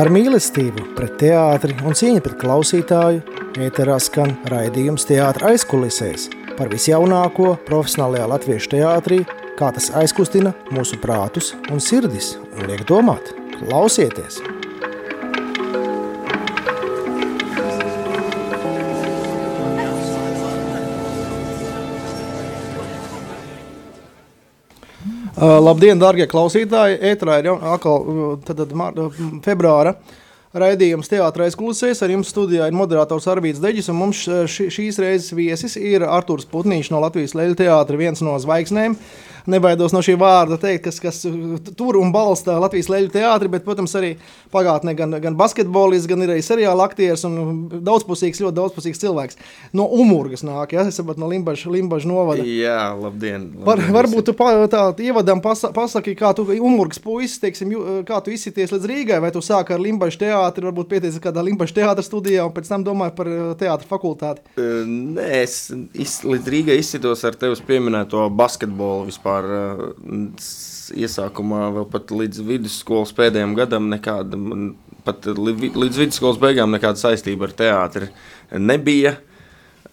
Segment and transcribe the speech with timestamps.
[0.00, 7.50] Ar mīlestību pret teātri un cieņu pret klausītāju ēterā skan raidījums teātra aizkulisēs par visjaunāko
[7.68, 9.18] profesionālajā latviešu teātrī,
[9.58, 13.34] kā tas aizkustina mūsu prātus un sirdis un liek domāt.
[13.58, 14.40] Klausieties!
[25.40, 26.98] Uh, labdien, darbie klausītāji!
[27.14, 28.02] Ētrā ir jau atkal
[28.44, 29.94] tad, tad, februāra
[30.52, 32.02] raidījums Teātris Klusēs.
[32.04, 36.44] Ar jums studijā ir moderators Arvīts Deģis, un mums š, šīs reizes viesis ir Artūrs
[36.50, 38.98] Putnīšs no Latvijas Leļu teātra, viens no zvaigznēm.
[38.98, 41.22] Uh, nebaidos no šī vārda teikt, kas, kas
[41.78, 44.14] tur un balsta Latvijas leļu teātri, bet, protams, arī
[44.52, 49.40] pagātnē gan, gan basketbolists, gan arī seriāla aktieris un daudzpusīgs, ļoti daudzpusīgs cilvēks.
[49.76, 52.44] No Umurgas nāk, ja, es saprotu, no Limbaža, Limbaža novada.
[52.44, 53.50] Jā, labdien.
[53.54, 57.72] labdien Var, varbūt tu pa, tā ievadam pasa, pasaki, kā tu Umurgas puisis, teiksim,
[58.08, 61.78] kā tu izsities līdz Rīgai, vai tu sāki ar Limbaža teātri, varbūt pieteici kādā Limbaža
[61.80, 64.44] teātra studijā un pēc tam domāji par teātra fakultāti?
[64.58, 65.56] Nē, es
[65.94, 69.29] iz, līdz Rīgai izsitos ar tevis pieminēto basketbolu vispār
[70.96, 74.38] iesākumā, vēl pat līdz vidusskolas pēdējiem gadam, nekāda,
[75.06, 78.10] pat līdz vidusskolas beigām nekāda saistība ar teātri
[78.58, 79.16] nebija.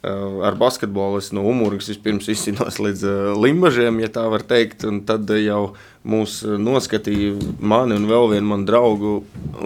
[0.08, 3.02] Ar basketbolu es no Umurgas vispirms izcīnos līdz
[3.42, 5.74] limbažiem, ja tā var teikt, un tad jau
[6.08, 9.12] mūs noskatīja mani un vēl vienu manu draugu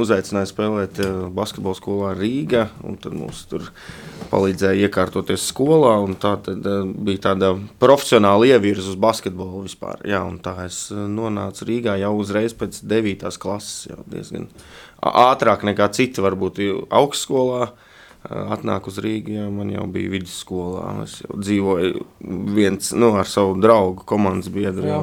[0.02, 1.02] uzaicināja spēlēt
[1.36, 3.68] basketbolu skolā Rīga, un tad mūs tur
[4.32, 6.66] palīdzēja iekārtoties skolā, tā tad
[7.06, 10.02] bija tāda profesionāla ievirza uz basketbolu vispār.
[10.08, 13.30] Jā, tā es nonācu Rīgā jau uzreiz pēc 9.
[13.42, 14.50] klases, jau diezgan
[15.02, 17.72] ātrāk nekā citi varbūt augstskolā
[18.30, 21.02] atnāku uz Rīgā, ja man jau bija vidusskolā.
[21.06, 22.06] Es jau dzīvoju
[22.54, 24.88] viens nu, ar savu draugu, komandas biedru.
[24.88, 25.02] Jā.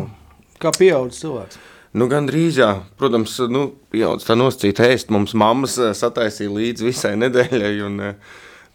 [0.58, 1.58] Kā pieaugušs cilvēks?
[1.98, 2.72] Nu, Gan drīz, jā.
[3.00, 3.64] Protams, nu,
[3.94, 5.12] pieaugušs tā nosacīta ēst.
[5.14, 8.00] Mums mammas sataisīja līdzi visai nedēļai, un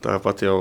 [0.03, 0.57] tāpat jau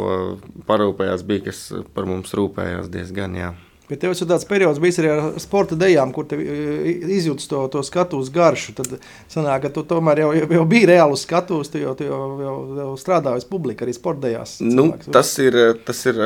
[0.68, 3.52] parūpējās bija, kas par mums rūpējās diezgan, jā.
[3.92, 8.30] Bet tev ir tāds periods, bijis arī ar sporta dejām, kur izjūtas to, to skatuves
[8.32, 8.72] garšu.
[8.78, 8.94] Tad
[9.28, 12.55] sanāk, ka tu tomēr jau, jau biji reāli uz skatuves, tu jau, tu jau, jau,
[12.78, 14.55] jau strādāji uz publiku arī sporta dejās.
[14.64, 16.22] Nu, tas ir, tas ir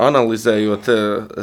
[0.00, 0.88] analizējot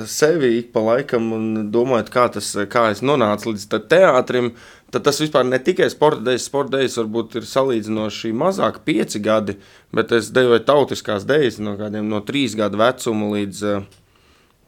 [0.09, 4.53] sevi ik pa laikam un domājot, kā, tas, kā es nonācu līdz teātrim,
[4.89, 9.59] tad tas vispār ne tikai sporta dēļas, sporta dēļas varbūt ir salīdzinoši mazāk pieci gadi,
[9.93, 13.65] bet es dejoju tautiskās dēļas no kādiem no trīs gadu vecuma līdz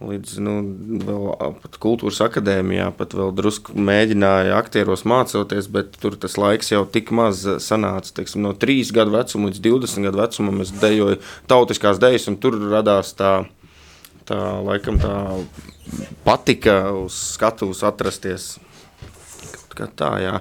[0.01, 0.53] līdz nu,
[1.61, 7.11] pat kultūras akadēmijā, pat vēl drusku mēģināja aktieros mācoties, bet tur tas laiks jau tik
[7.15, 8.15] maz sanāca.
[8.17, 11.21] Teiksim, no 3 gadu vecuma līdz 20 gadu vecumam es dejoju
[11.51, 13.43] tautiskās dejas, un tur radās tā,
[14.29, 15.13] tā laikam tā
[16.25, 18.53] patika uz skatuves atrasties.
[19.71, 20.33] Kā tā, jā.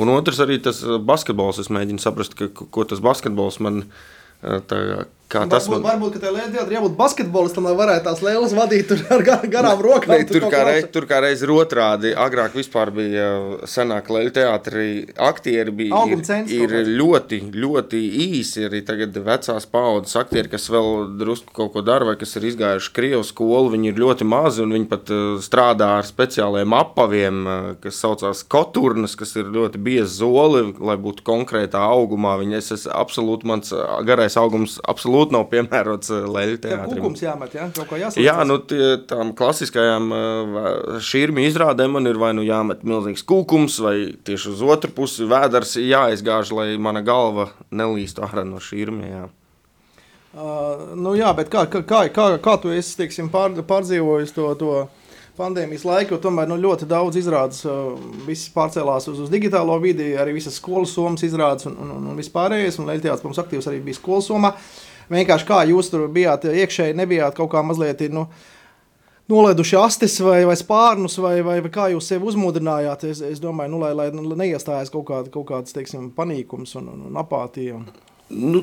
[0.00, 3.82] Un otrs arī tas basketbols, es mēģinu saprast, ka, ko tas basketbols man
[4.40, 5.98] tā, Kā tas varbūt, man...
[5.98, 10.14] varbūt, ka tev ir jābūt basketbolistam, lai varētu tās lēlas vadīt ar gar, garām rokām.
[10.14, 12.14] Ne, tur, kā reiz, tur kā reiz ir otrādi.
[12.16, 13.26] Agrāk vispār bija
[13.68, 14.86] senāk leļu teātri,
[15.20, 18.64] aktieri bija ir, ir ļoti, ļoti īsi.
[18.70, 20.88] Arī tagad vecās paudzes aktieri, kas vēl
[21.20, 24.72] drusku kaut ko dara vai kas ir izgājuši Krievu skolu, viņi ir ļoti mazi un
[24.78, 25.12] viņi pat
[25.44, 27.44] strādā ar speciāliem apaviem,
[27.84, 32.38] kas saucās koturnas, kas ir ļoti biezi zoli, lai būtu konkrētā augumā.
[32.40, 33.76] Viņi es, es absolūti, mans
[34.08, 37.02] garais augums absolūti absolūti nav piemērots eh, leļu teātrim.
[37.02, 37.68] Kukums jāmet, ja?
[37.74, 38.22] Kaut kā jāsaka.
[38.22, 43.78] Jā, nu tie, tām klasiskajām eh, šīrmi izrādēm man ir vai nu jāmet milzīgs kukums,
[43.80, 49.26] vai tieši uz otru pusi vēders jāizgāž, lai mana galva nelīst ārā no šīrmi, jā.
[50.38, 54.50] Uh, nu jā, bet kā, kā, kā, kā, kā tu esi, teiksim, pār, pārdzīvojis to,
[54.60, 54.74] to
[55.38, 57.96] pandēmijas laiku, tomēr nu, ļoti daudz izrādes, uh,
[58.54, 62.76] pārcēlās uz, uz digitālo vidi, arī visas skolas somas izrādes un, un, un, un vispārējais,
[62.78, 64.52] un Leļtejāts, protams, aktīvs arī bija skolas somā.
[64.52, 68.04] Uh, vienkārši kā jūs tur bijāt iekšēji, nebijāt kaut kā mazliet.
[68.12, 68.28] Nu,
[69.28, 73.04] Nolaiduši astes vai, vai spārnus, vai, vai, vai kā jūs sevi uzmundrinājāt.
[73.10, 76.88] Es, es domāju, nu, lai, lai, lai neiestājas kaut, kāda, kaut kāds teiksim, panīkums un,
[76.94, 77.82] un, un apātija.
[78.28, 78.62] Nu,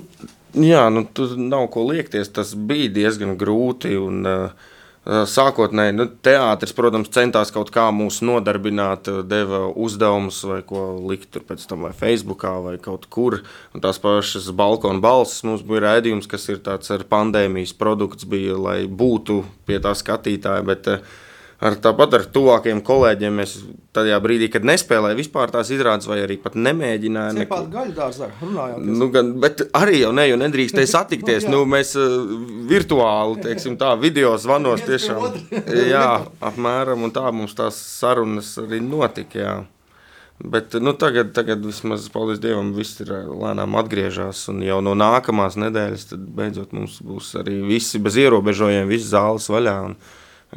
[0.57, 2.33] jā, nu, tur nav ko liekties.
[2.33, 3.93] Tas bija diezgan grūti.
[4.01, 4.73] Un, uh,
[5.05, 11.45] Sākotnēji nu, teātris, protams, centās kaut kā mūs nodarbināt, deva uzdevumus vai ko likt tur
[11.45, 13.37] pēc tam, vai Facebookā, vai kaut kur.
[13.75, 18.57] Un tās pašas balkona balsis mums bija raidījums, kas ir tāds ar pandēmijas produkts, bija,
[18.57, 20.65] lai būtu pie tā skatītāja.
[20.65, 21.24] Bet, uh,
[21.65, 23.39] ar tāpat ar tuvākiem kolēģiem.
[23.41, 23.55] Mēs
[23.95, 27.37] tajā brīdī, kad nespēlēju vispār tās izrādes, vai arī pat nemēģināju.
[27.41, 28.89] Neko tādu gaļu dārzā runājām.
[29.01, 31.47] Nu, gan, bet arī jau ne, jo nedrīkstēja satikties.
[31.51, 32.17] nu, mēs uh,
[32.69, 35.29] virtuāli, teiksim tā, video zvanos tiešām.
[35.93, 36.09] jā,
[36.51, 39.55] apmēram, tā mums tās sarunas arī notika, jā.
[40.43, 44.41] Bet nu, tagad, tagad vismaz, paldies Dievam, viss ir lēnām atgriežas.
[44.51, 49.77] Un jau no nākamās nedēļas beidzot mums būs arī visi bez ierobežojumiem, visas zāles vaļā.
[49.87, 49.95] Un,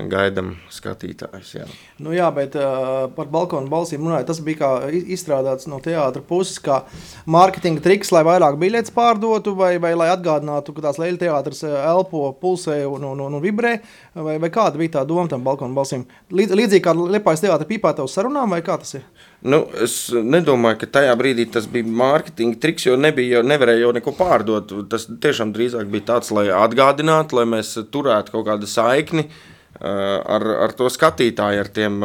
[0.07, 1.51] gaidām skatītājus.
[1.57, 1.65] Jā.
[1.99, 6.85] Nu, jā, bet uh, par balkonu balsīm runājot, tas bija izstrādāts no teātra puses, kā
[7.27, 12.29] mārketinga triks, lai vairāk biļetes pārdotu, vai, vai lai atgādinātu, ka tās leļu teātris elpo,
[12.39, 13.75] pulsē un, un, un, un vibrē,
[14.15, 16.07] vai, vai kāda bija tā doma tam balkonu balsīm?
[16.31, 19.07] Līdz, līdzīgi kā Liepājas teātra pīpētavas sarunām, vai kā tas ir?
[19.43, 23.93] Nu, es nedomāju, ka tajā brīdī tas bija mārketinga triks, jo nebija, jau, nevarēja jau
[23.99, 24.75] neko pārdot.
[24.91, 29.29] Tas tiešām drīzāk bija tāds, lai atgādinātu, lai mēs turētu kaut kādu saikni.
[29.29, 31.99] Uh, ar, ar to skatītāju, ar tiem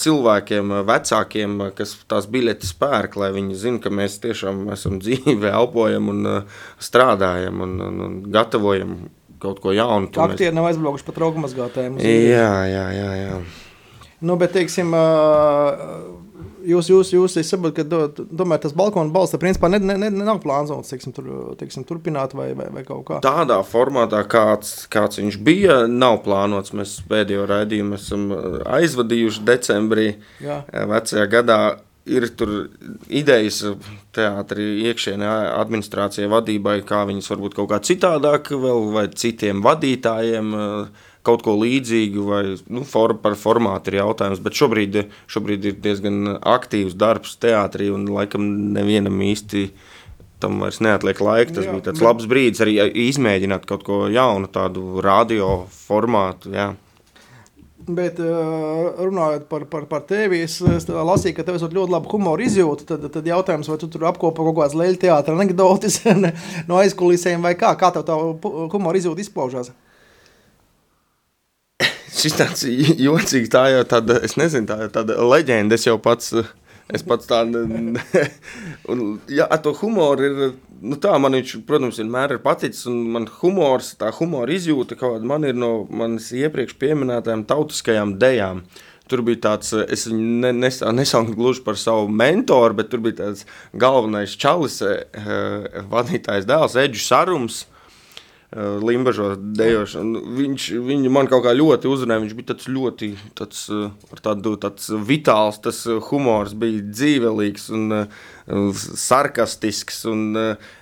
[0.00, 6.10] cilvēkiem, vecākiem, kas tās biļetes pērk, lai viņi zinātu, ka mēs tiešām esam dzīvi, elpojam
[6.12, 6.32] un
[6.82, 8.98] strādājam un, un, un gatavojam
[9.44, 10.08] kaut ko jaunu.
[10.08, 10.58] Aktieri mēs...
[10.58, 12.00] nav aizbraukuši pat raugamazgātājiem.
[12.00, 13.10] Jā, jā, jā.
[13.20, 13.38] jā.
[14.24, 16.23] Nu, bet, teiksim, uh,
[16.68, 20.40] jūs, jūs, jūs saprotat, ka do, tomēr tas balkona balsts principā ne, ne, ne, nav
[20.44, 21.30] plānots teiksim, tur,
[21.60, 23.20] teiksim, turpināt vai, vai, vai kaut kā.
[23.24, 26.74] Tādā formātā, kāds, kāds viņš bija, nav plānots.
[26.76, 28.28] Mēs pēdējo raidījumu esam
[28.78, 30.08] aizvadījuši decembrī
[30.44, 30.62] Jā.
[30.94, 31.60] vecajā gadā.
[32.04, 32.50] Ir tur
[33.08, 33.62] idejas
[34.12, 41.06] teātrī, iekšienē administrācijai, vadībai, kā viņas varbūt kaut kā citādāk, vēl, vai citiem vadītājiem uh,
[41.24, 44.42] kaut ko līdzīgu, vai nu, for, par formātu ir jautājums.
[44.44, 45.00] Bet šobrīd,
[45.30, 48.44] šobrīd ir diezgan aktīvs darbs teātrī, un laikam
[48.76, 49.68] nevienam īsti
[50.44, 51.56] tam vairs neatliek laika.
[51.56, 52.08] Tas jā, bija tāds bet...
[52.08, 52.78] labs brīdis arī
[53.08, 55.54] izmēģināt kaut ko jaunu, tādu radio
[55.86, 56.52] formātu.
[56.54, 56.72] Jā.
[57.84, 62.44] Bet runājot par, par, par tevi, es, es lasīju, ka tev ir ļoti laba humora
[62.44, 62.86] izjūta.
[62.94, 66.00] Tad, tad jautājums, vai tu tur apkopo kaut kādas leļu teātras anekdotis
[66.68, 67.74] no aizkulisēm vai kā?
[67.80, 68.16] Kā tev tā
[68.72, 69.72] humora izjūta izpaužās?
[72.14, 72.66] Šis tāds
[73.06, 76.32] jocīgs, tā jau tāda, es nezinu, tā tāda leģenda, es jau pats,
[76.92, 77.64] es pats tādu,
[78.92, 83.04] un, jā, ar to humoru ir, nu tā, man viņš, protams, vienmēr ir paticis, un
[83.16, 88.64] man humors, tā humora izjūta kaut kāda man ir no manas iepriekš pieminētajām tautiskajām dejām.
[89.04, 93.18] Tur bija tāds, es viņu ne, nes, nesaucu gluži par savu mentoru, bet tur bija
[93.18, 93.44] tāds
[93.76, 97.66] galvenais čalis, eh, vadītājs dēls, Edžu Sarums,
[98.54, 100.20] Eh, Limbažos dejošanu.
[100.38, 102.22] Viņš viņu man kaut kā ļoti uzrunāja.
[102.22, 108.06] Viņš bija tāds ļoti tāds, eh, tādu, tāds vitāls, tas eh, humors bija dzīvelīgs un
[108.46, 110.04] sarkastisks.
[110.06, 110.36] Un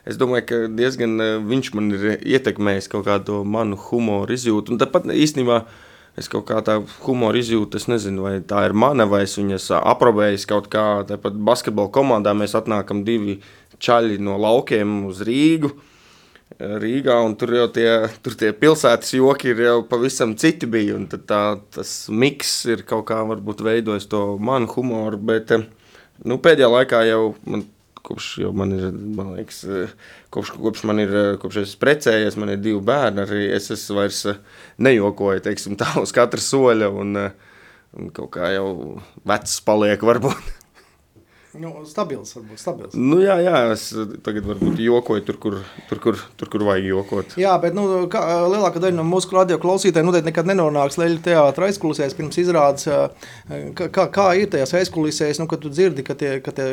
[0.04, 1.16] es domāju, ka diezgan
[1.48, 4.74] viņš man ir ietekmējis kaut kādu manu humoru izjūtu.
[4.74, 5.62] Un tāpat īstenībā
[6.18, 6.74] es kaut kā tā
[7.06, 11.06] humoru izjūtu, es nezinu, vai tā ir mana, vai es viņas aprobēju kaut kā.
[11.08, 13.38] Tāpat basketbola komandā mēs atnākam divi
[13.80, 15.72] čaļi no laukiem uz Rīgu.
[16.62, 17.88] Rīgā, un tur jau tie,
[18.22, 21.42] tur tie pilsētas joki ir jau pavisam citi bija, tā,
[21.74, 27.22] tas miks ir kaut kā varbūt veidojis to manu humoru, bet nu, pēdējā laikā jau
[27.50, 27.64] man,
[28.06, 29.62] kopš jau man ir, man liekas,
[30.34, 34.22] kopš, kopš man ir, kopš es precējies, man ir divi bērni, arī es esmu vairs
[34.82, 37.22] nejokoju, teiksim, tā uz katra soļa, un,
[37.98, 38.68] un kaut kā jau
[39.28, 40.61] vecs paliek varbūt.
[41.52, 42.94] Nu, stabils, varbūt stabils.
[42.96, 43.90] Nu, jā, jā, es
[44.24, 45.56] tagad varbūt jokoju tur, kur,
[45.90, 47.34] tur, kur, tur, kur vajag jokot.
[47.36, 51.68] Jā, bet nu, kā, lielākā daļa no mūsu radio klausītājiem noteikti nekad nenonāks leļu teātra
[51.68, 52.88] aizkulisēs pirms izrādes.
[53.76, 56.70] Kā, kā, ir tajās aizkulisēs, nu, kad tu dzirdi, ka tie, ka tie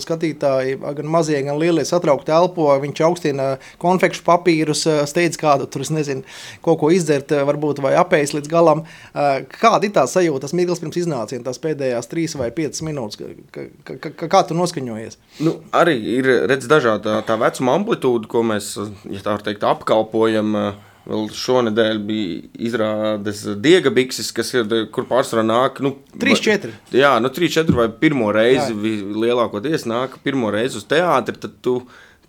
[0.00, 3.50] skatītāji, gan mazie, gan lielie satraukti elpo, viņš augstina
[3.84, 6.24] konfekšu papīrus, steidz kādu tur, es nezinu,
[6.64, 8.86] kaut ko izdzert, varbūt vai apēst līdz galam.
[9.12, 13.20] Kāda ir tā sajūta, tas mirklis pirms iznāciena, tās pēdējās trīs vai piecas minūtes,
[13.52, 15.18] ka, ka, ka, kā, kā tu noskaņojies?
[15.44, 18.74] Nu, arī ir redz, dažāda tā vecuma amplitūda, ko mēs
[19.10, 20.56] ja tā teikt, apkalpojam.
[21.02, 25.80] Vēl šonadēļ bija izrādes diega bikses, kas ir, kur pārsvarā nāk.
[25.82, 26.70] Nu, 3-4.
[26.94, 29.00] Jā, nu 3-4 vai pirmo reizi jā.
[29.24, 31.80] lielākoties nāk pirmo reizi uz teātri, tad tu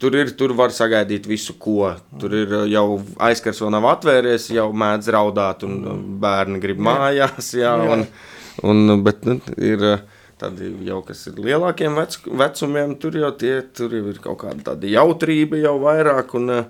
[0.02, 1.94] tur ir, tur var sagaidīt visu, ko.
[2.20, 2.88] Tur ir jau
[3.24, 7.78] aizkars vēl nav atvērties, jau mēdz raudāt, un bērni grib mājās, jā.
[7.94, 8.08] Un,
[8.66, 9.86] un, bet nu, ir
[10.42, 14.72] Tad jau kas ir lielākiem vec, vecumiem, tur jau, tie, tur jau ir kaut kāda
[14.72, 16.34] tāda jautrība jau vairāk.
[16.40, 16.64] Un, eh,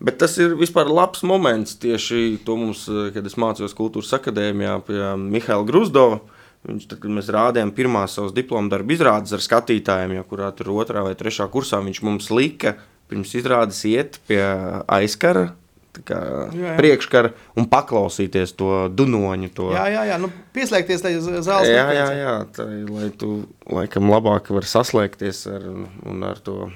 [0.00, 4.76] bet tas ir vispār labs moments tieši to mums, eh, kad es mācījos kultūras akadēmijā
[4.86, 6.20] pie Mihaila Gruzdova.
[6.68, 10.66] Viņš, tad, kad mēs rādījām pirmās savas diplomu darbu izrādes ar skatītājiem, jau kurā tur
[10.66, 12.76] otrā vai trešā kursā, viņš mums lika
[13.08, 14.42] pirms izrādes iet pie
[14.86, 15.54] aizkara.
[15.92, 19.50] Priekškara un paklausīties to dunoņu.
[19.56, 19.70] To.
[19.74, 20.20] Jā, jā, jā.
[20.22, 21.72] Nu, pieslēgties tajā zālē.
[21.72, 25.68] Jā, jā, jā tā, lai tu laikam labāk var saslēgties ar,
[26.06, 26.70] un ar to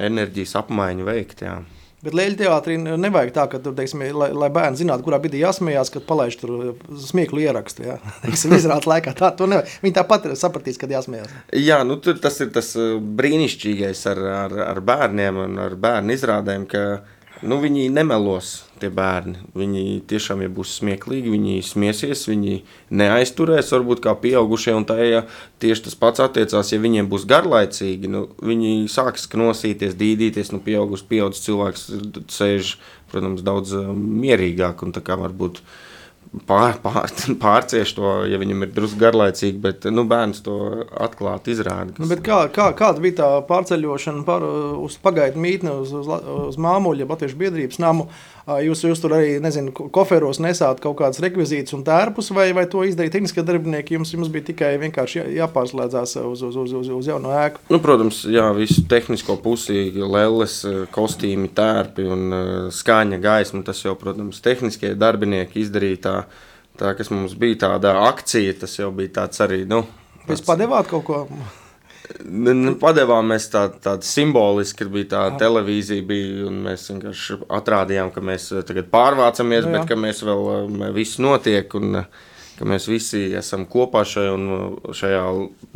[0.00, 1.44] enerģijas apmaiņu veikt.
[1.46, 1.60] Jā.
[2.00, 5.90] Bet Lielā teātrī nevajag tā, ka, tur, teiksim, lai, lai bērni zinātu, kurā brīdī jāsmējās,
[5.92, 6.54] kad palaiž tur
[6.96, 7.84] smieklu ierakstu.
[8.24, 9.74] Teiksim, izrādās laikā tā, to nevajag.
[9.84, 11.34] Viņi tāpat sapratīs, kad jāsmējās.
[11.60, 12.72] Jā, nu, tur, tas ir tas
[13.20, 16.86] brīnišķīgais ar, ar, ar bērniem un ar bērnu izrādēm, ka
[17.42, 19.38] nu, viņi nemelos, tie bērni.
[19.56, 22.60] Viņi tiešām ja būs smieklīgi, viņi smiesies, viņi
[23.00, 24.74] neaizturēs, varbūt kā pieaugušie.
[24.76, 25.22] Un tā, ja
[25.62, 30.52] tieši tas pats attiecās, ja viņiem būs garlaicīgi, nu, viņi sāks knosīties, dīdīties.
[30.54, 31.86] Nu, pieaugus, pieaugus cilvēks
[32.32, 32.74] sēž,
[33.12, 35.62] protams, daudz mierīgāk un tā kā varbūt
[36.46, 37.10] pār, pār,
[37.42, 40.56] pārcieš to, ja viņam ir drusku garlaicīgi, bet nu, bērns to
[40.94, 41.94] atklāti izrāda.
[41.98, 44.44] Nu, kā, kā, kāda bija tā pārceļošana par,
[44.80, 46.10] uz pagaidu mītni, uz, uz,
[46.50, 48.10] uz māmuļa, Latviešu biedrības namu?
[48.50, 52.82] Jūs, jūs tur arī, nezinu, koferos nesāt kaut kādas rekvizītas un tērpus, vai, vai to
[52.86, 53.94] izdarīja tehniskie darbinieki?
[53.94, 57.62] Jums, jums bija tikai vienkārši jāpārslēdzās uz, uz, uz, uz, uz jauno ēku.
[57.70, 60.56] Nu, protams, jā, visu tehnisko pusi, lelles,
[60.94, 62.36] kostīmi, tērpi un
[62.74, 63.62] skaņa, gaisma.
[63.66, 66.16] Tas jau, protams, tehniskie darbinieki izdarīja tā,
[66.80, 68.58] tā kas mums bija tāda akcija.
[68.62, 69.64] Tas jau bija tāds arī.
[69.68, 69.84] Nu,
[70.28, 71.24] Jūs padevāt kaut ko?
[72.80, 75.36] Padevām mēs tādu tā simboliski, kad bija tā Aha.
[75.38, 79.78] televīzija, bija, un mēs vienkārši atrādījām, ka mēs eh, tagad pārvācamies, nu, jā.
[79.78, 82.08] bet ka mēs vēl eh, viss notiek, un eh,
[82.58, 84.34] ka mēs visi esam kopā šajā,
[84.96, 85.22] šajā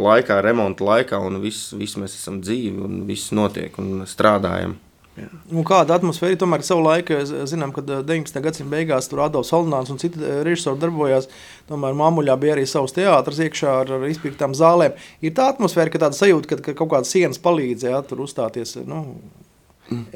[0.09, 4.75] laikā, remonta laikā, un viss, viss mēs esam dzīvi, un viss notiek un strādājam.
[5.15, 7.21] Un kāda atmosfēra tomēr ir savā laikā?
[7.47, 8.41] Zinām, ka 19.
[8.43, 11.29] gadsimta beigās tur Adolfs Holnāns un citi režisori darbojās.
[11.71, 14.99] Tomēr Māmuļā bija arī savs teātris iekšā ar, ar izpirktām zālēm.
[15.23, 18.77] Ir tā atmosfēra, ka tāda sajūta, ka, ka kaut kādas sienas palīdz ja, tur uzstāties.
[18.89, 19.05] Nu,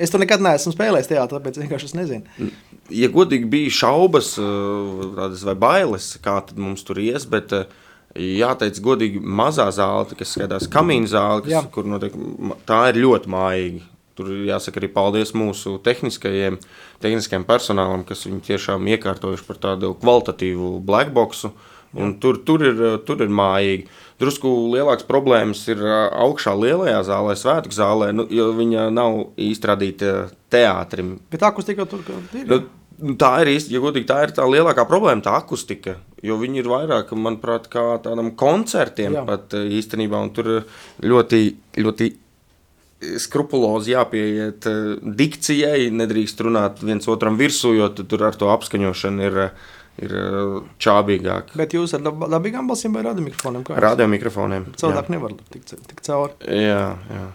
[0.01, 2.47] Es to nekad neesmu spēlējis teātrī, tāpēc vienkārši es nezinu.
[2.89, 7.53] Ja godīgi bija šaubas vai bailes, kā mums tur ies, bet
[8.17, 11.63] jāteic godīgi mazā zāle, kas skatās kamīna zāle, kas, Jā.
[11.75, 12.17] kur notiek,
[12.69, 13.85] tā ir ļoti mājīga.
[14.19, 16.59] Tur jāsaka arī paldies mūsu tehniskajiem,
[17.05, 21.53] tehniskajiem personālam, kas viņu tiešām iekārtojuši par tādu kvalitatīvu blackboxu.
[22.21, 23.87] Tur, tur, ir, tur ir mājīgi.
[24.21, 30.11] Drusku lielāks problēmas ir augšā lielajā zālē, svētku zālē, nu, jo viņa nav īsti radīta
[30.53, 31.15] teātrim.
[31.33, 32.03] Bet akustika tur
[32.37, 32.45] ir.
[32.51, 32.61] Nu,
[33.01, 35.97] nu, tā ir īsti, ja godīgi, tā ir tā lielākā problēma, tā akustika.
[36.25, 39.25] Jo viņi ir vairāk, manuprāt, kā tādam koncertiem Jā.
[39.29, 40.21] pat īstenībā.
[40.35, 40.51] Tur
[41.05, 41.43] ļoti,
[41.79, 42.11] ļoti
[42.99, 49.39] skrupulozi jāpieiet eh, dikcijai, nedrīkst runāt viens otram virsū, jo tur ar to apskaņošanu ir,
[50.03, 51.55] ir eh, čābīgāk.
[51.59, 53.69] Bet jūs ar dabīgām balsīm vai radiomikrofoniem?
[53.87, 54.71] Radiomikrofoniem.
[54.81, 56.35] Cilvēki nevar tikt, tikt cauri.
[56.43, 57.29] Jā, jā.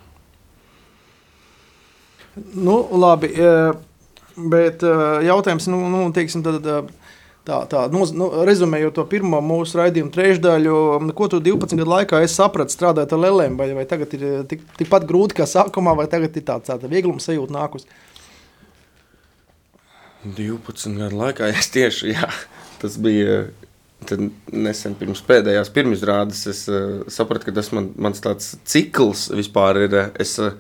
[2.58, 3.72] Nu, labi, eh,
[4.36, 6.92] bet jautājums, nu, nu teiksim, tad
[7.44, 10.76] Tā, tā nu, nu, rezumējot to pirmo mūsu raidījumu trešdaļu,
[11.18, 15.04] ko tu 12 gadu laikā saprati strādājot ar lēlēm, vai, vai tagad ir tik, tikpat
[15.10, 17.84] grūti kā sākumā, vai tagad ir tāds tā viegluma sajūta nākus?
[20.24, 22.30] 12 gadu laikā es tieši, jā,
[22.80, 23.42] tas bija
[24.52, 29.98] nesen pirms pēdējās pirmizrādes, es uh, sapratu, ka tas man, mans tāds cikls vispār ir,
[30.24, 30.56] es uh,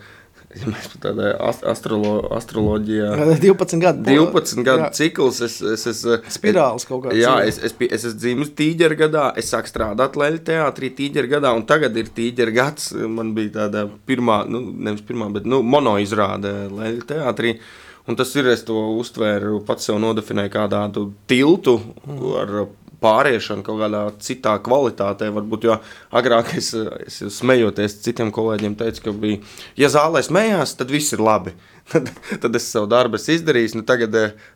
[0.60, 1.32] ja mēs tādā
[1.70, 3.10] astrolo, astroloģijā
[3.42, 4.90] 12 gadu, 12 gadu jā.
[5.00, 5.40] cikls.
[5.46, 6.04] Es, es, es,
[6.36, 7.18] Spirāls kaut kāds.
[7.20, 11.54] Jā, es, es, es esmu dzimis tīģeru gadā, es sāku strādāt Leļu teātrī tīģeru gadā,
[11.58, 12.92] un tagad ir tīģeru gads.
[13.18, 17.58] Man bija tāda pirmā, nu, nevis pirmā, bet nu, mono izrāde Leļu teātrī.
[18.04, 22.24] Un tas ir, es to uztvēru, pats sev nodefinēju kā tādu tiltu mm.
[22.42, 22.56] ar
[23.04, 25.30] pāriešana kaut kādā citā kvalitātē.
[25.36, 25.78] Varbūt, jo
[26.16, 26.72] agrāk es,
[27.04, 29.40] es smejoties citiem kolēģiem, teicu, ka bija,
[29.80, 31.56] ja zālē smējās, tad viss ir labi.
[31.92, 32.08] Tad,
[32.40, 33.74] tad es savu darbu izdarīju.
[33.76, 34.14] Nu, tagad,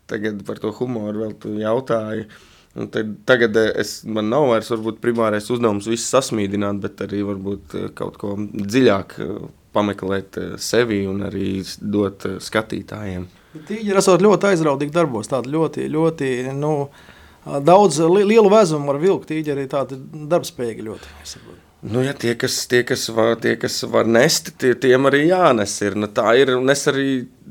[0.08, 2.24] tagad par to humoru vēl tu jautāji.
[2.80, 7.76] Un tad, tagad es, man nav vairs varbūt, primārais uzdevums visu sasmīdināt, bet arī varbūt
[8.00, 9.18] kaut ko dziļāk
[9.76, 11.50] pameklēt sevi un arī
[11.82, 13.28] dot skatītājiem.
[13.68, 16.74] Tīģeri esot ļoti aizrautīgi darbos, tādi ļoti, ļoti, nu,
[17.64, 19.30] daudz lielu vezumu var vilkt.
[19.32, 20.00] Tīģi arī tādi
[20.32, 21.16] darbspējīgi ļoti.
[21.88, 25.76] Nu, ja tie, kas, tie, kas var, tie, kas var nest, tie, tiem arī jānes.
[25.86, 25.98] Ir.
[26.00, 26.56] Nu, tā ir.
[26.74, 27.10] Es arī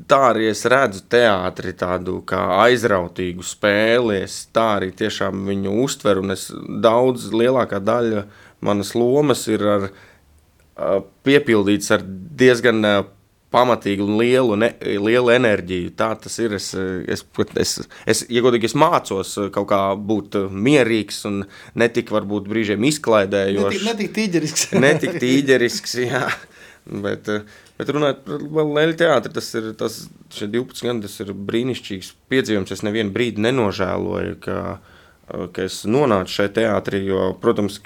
[0.09, 4.21] tā arī es redzu teātri tādu kā aizrautīgu spēli.
[4.27, 6.25] Es tā arī tiešām viņu uztveru.
[6.35, 6.49] Es
[6.83, 8.27] daudz lielākā daļa
[8.67, 9.89] manas lomas ir ar,
[11.25, 12.03] piepildīts ar
[12.37, 12.83] diezgan
[13.53, 15.93] pamatīgi un lielu, ne, lielu enerģiju.
[15.97, 16.57] Tā tas ir.
[16.57, 17.23] Es, es,
[17.63, 17.73] es,
[18.09, 21.41] es, ja godīgi, es mācos kaut kā būt mierīgs un
[21.77, 23.87] ne tik varbūt brīžiem izklaidējošs.
[23.87, 24.67] Ne tik tīģerisks.
[24.83, 26.25] ne tik tīģerisks, jā.
[26.87, 27.27] Bet,
[27.75, 29.97] bet runājot par Leļu teātri, tas ir tas,
[30.31, 32.71] 12 gadi, tas ir brīnišķīgs piedzīvojums.
[32.75, 34.61] Es nevienu brīdi nenožēloju, ka,
[35.27, 37.81] ka es nonācu šajā teātrī, jo, protams,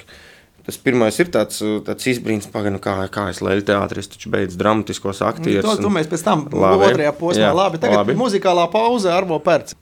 [0.65, 5.21] Tas pirmais ir tāds, tāds izbrīns, pagaidām, kā, kā es leju teātris, taču beidzu dramatiskos
[5.25, 5.65] aktierus.
[5.65, 6.85] To, to un- mēs pēc tam Labi.
[6.91, 7.47] otrajā posmā.
[7.47, 8.13] Jā, Labi, tagad labi.
[8.13, 9.73] muzikālā pauze Arvo Pērts.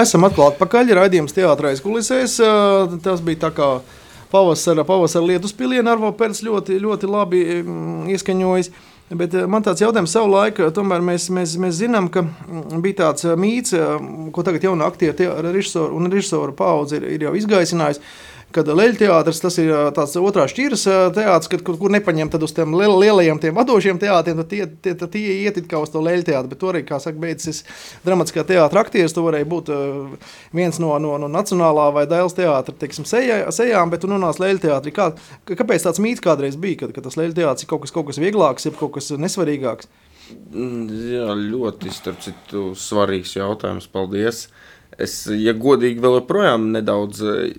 [0.00, 0.92] Esam atkal atpakaļ.
[1.00, 2.38] Radījums teātrais kulisēs.
[2.42, 3.70] Uh, tas bija tā kā
[4.32, 5.96] pavasara, pavasara lietus pilienā.
[5.96, 8.70] Arvo Pērts ļoti, ļoti labi mm, ieskaņojis.
[9.16, 13.04] Bet eh, man tāds jautājums savu laiku, tomēr mēs, mēs, mēs zinām, ka mm, bija
[13.04, 13.74] tāds mīts,
[14.34, 18.02] ko tagad jaunā aktieru režisoru un režisoru paudze ir, ir jau izgaisinājusi.
[18.54, 20.84] Kad leļu teātris tas ir tāds otrā šķiras
[21.16, 24.60] teātris, kad, kur, kur nepaņem tad uz tiem liel, lielajiem tiem vadošiem teātriem, tad tie,
[24.84, 26.52] tie, tad tie iet it kā uz to leļu teātri.
[26.52, 27.64] Bet toreiz, kā saka, beidzis
[28.06, 29.72] dramatiskā teātra aktieris, tu varēja būt
[30.56, 34.62] viens no, no, no nacionālā vai dēls teātra teiksim, sejā, sejām, bet tu nonāc leļu
[34.68, 34.94] teātrī.
[34.94, 35.10] Kā,
[35.50, 38.22] kāpēc tāds mīts kādreiz bija, kad, kad tas leļu teātris ir kaut kas, kaut kas
[38.22, 39.90] vieglāks, ir kaut kas nesvarīgāks?
[40.50, 43.86] Mm, Jā, ļoti starp citu, svarīgs jautājums.
[43.90, 44.46] Paldies.
[44.96, 47.50] Es, ja godīgi, vēl joprojām nedaudz eh,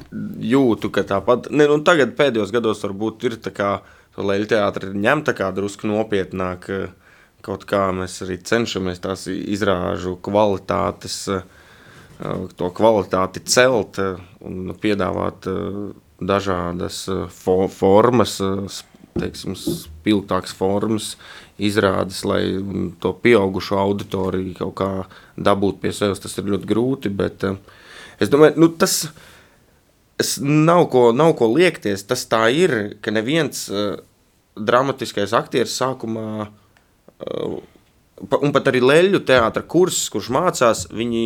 [0.41, 3.77] jūtu, ka tāpat, ne, nu, tagad pēdējos gados varbūt ir tā kā
[4.17, 11.19] Leļa teātris ņemta kā drusku nopietnāk, eh, kaut kā mēs arī cenšamies tās izrāžu kvalitātes,
[11.35, 11.45] eh,
[12.57, 15.45] to kvalitāti celt un piedāvāt
[16.17, 18.39] dažādas fo formas,
[19.13, 21.11] teiksim, spilgtākas formas,
[21.57, 22.41] izrādes, lai
[23.01, 24.89] to pieaugušo auditoriju kaut kā
[25.37, 26.21] dabūtu pie sevis.
[26.21, 27.57] Tas ir ļoti grūti, bet eh,
[28.21, 29.07] es domāju, nu, tas
[30.41, 32.05] nav ko, nav ko liekties.
[32.09, 33.99] Tas tā ir, ka neviens uh,
[34.57, 36.47] dramatiskais aktieris sākumā,
[37.17, 41.25] pa, un pat arī leļu teātra kurs, kurš mācās, viņi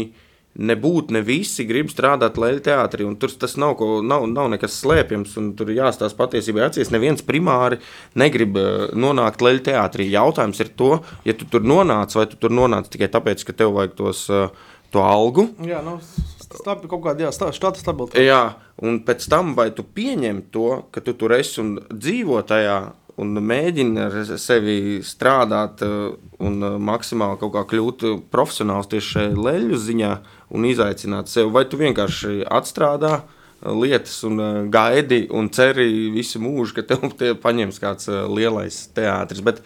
[0.60, 4.80] nebūtu ne visi grib strādāt leļu teātrī, un tur tas nav, ko, nav, nav nekas
[4.82, 6.92] slēpjams, un tur jāstāsta patiesībā acīs.
[6.92, 7.80] Neviens primāri
[8.20, 10.10] negrib uh, nonākt leļu teātrī.
[10.12, 13.78] Jautājums ir to, ja tu tur nonāc, vai tu tur nonāc tikai tāpēc, ka tev
[13.80, 14.52] vajag tos, uh,
[14.92, 15.96] to algu, Jā, nu,
[16.44, 18.24] stab, kaut kāda jā, štata stabilitāte.
[18.26, 18.42] Jā,
[18.84, 22.78] un pēc tam, vai tu pieņem to, ka tu tur esi un dzīvo tajā,
[23.22, 30.12] un mēģini ar sevi strādāt un maksimāli kaut kā kļūt profesionāls tieši šajā leļu ziņā
[30.58, 33.22] un izaicināt sevi, vai tu vienkārši atstrādā
[33.62, 34.42] lietas un
[34.74, 39.44] gaidi un ceri visu mūžu, ka tev tie paņems kāds lielais teātris.
[39.46, 39.62] Bet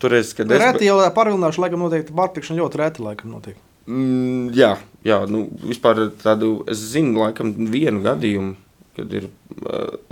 [0.00, 0.62] toreiz, kad es...
[0.62, 3.60] Reti jau parvilināšu, laikam noteikti pārtikšana ļoti reti laikam notiek.
[3.90, 8.54] Mm, jā, jā, nu vispār tādu, es zinu laikam vienu gadījumu,
[9.00, 9.26] kad ir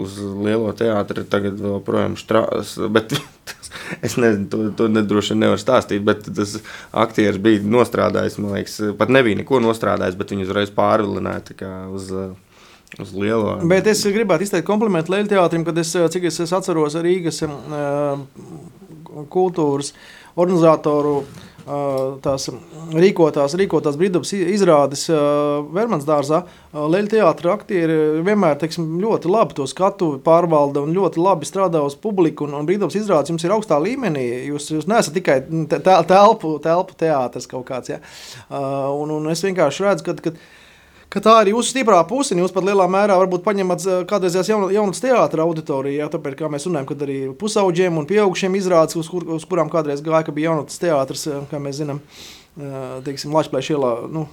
[0.00, 2.76] uz lielo teātri, tagad vēl projām strādās.
[4.04, 6.02] Es nezinu, to, to nedroši nevaru stāstīt.
[6.04, 6.56] Bet tas
[6.96, 12.12] aktieris bija nostrādājis, man liekas, pat nebija neko nostrādājis, bet viņu uzreiz pārvilināja uz.
[12.98, 13.50] Uz lielo.
[13.68, 17.42] Bet es gribētu izteikt komplimentu Lielajam teātrim, kad es, cik es, es atceros Rīgas
[19.28, 19.92] kultūras
[20.40, 21.47] organizatoru uh,
[22.24, 22.48] tās
[22.96, 25.04] rīkotās, rīkotās brīvdabas izrādes
[25.74, 31.48] Vermans dārzā, Leļa teātra aktieri vienmēr teiksim, ļoti labi to skatu pārvalda un ļoti labi
[31.48, 32.46] strādā uz publiku.
[32.48, 34.26] Un, un brīvdabas izrādes jums ir augstā līmenī.
[34.50, 35.40] Jūs, jūs neesat tikai
[36.08, 37.94] telpu, telpu teātris kaut kāds.
[37.94, 38.00] Ja?
[38.50, 40.16] Un, un es vienkārši redzu, ka.
[40.28, 40.36] ka
[41.12, 42.36] ka tā ir jūsu stiprā puse.
[42.38, 46.00] Jūs pat lielā mērā varbūt paņemat kādreizējās jaunas teātras auditoriju.
[46.02, 49.72] Jā, tāpēc, kā mēs runājam, kad arī pusauģiem un pieaugušiem izrādes, uz, kur, uz kurām
[49.72, 52.02] kādreiz gāja, ka bija jaunas teātris, kā mēs zinām.
[53.06, 54.24] Teiksim, Latvijas ielā, nu,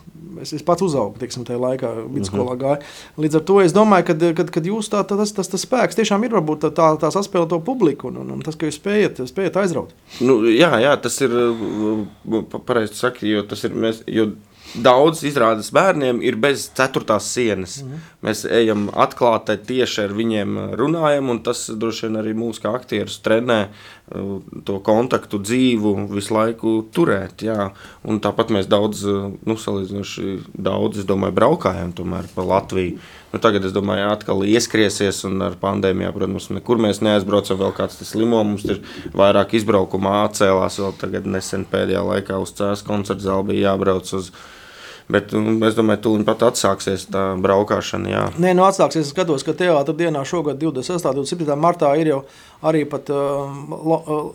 [0.41, 2.61] es, es pats uzaugu teiksim, tajā laikā, vidusskolā mhm.
[2.63, 2.87] gāju.
[3.21, 5.99] Līdz ar to es domāju, ka kad, kad jūs tā, tā, tas, tas, tas spēks
[5.99, 8.79] tiešām ir varbūt tā, tā, tā saspēle to publiku un, un, un tas, ka jūs
[8.81, 9.93] spējat, spējat aizraut.
[10.25, 11.37] Nu, jā, jā, tas ir
[12.65, 13.77] pareizi sakot, jo tas ir.
[13.85, 14.31] Mēs, jo
[14.83, 17.81] daudz izrādes bērniem ir bez ceturtās sienas.
[17.81, 18.11] Mm -hmm.
[18.25, 23.19] Mēs ejam atklāti tieši ar viņiem runājam, un tas droši vien arī mūsu kā aktierus
[23.19, 27.41] trenē uh, to kontaktu dzīvu visu laiku turēt.
[27.41, 27.71] Jā.
[28.03, 32.97] Un tāpat mēs daudz, uh, nu, salīdzinoši daudz, es domāju, braukājam tomēr pa Latviju.
[33.35, 37.57] Nu, tagad, es domāju, atkal ieskriesies, un ar pandēmiju, protams, nekur mēs neaizbraucam.
[37.59, 38.79] Vēl kāds tas slimo, mums ir
[39.11, 40.79] vairāk izbraukumā atcēlās.
[40.79, 44.31] Vēl tagad nesen pēdējā laikā uz CS koncerta zāli bija jābrauc uz
[45.11, 48.23] Bet nu, es domāju, ka tūlīt pat atsāksies tā braukšana.
[48.41, 49.05] Nē, nu atsāksies.
[49.05, 51.05] Es skatos, ka teātris dienā šogad, 26.
[51.11, 51.57] un 27.
[51.61, 52.19] martā, ir jau
[52.65, 53.51] arī pat uh,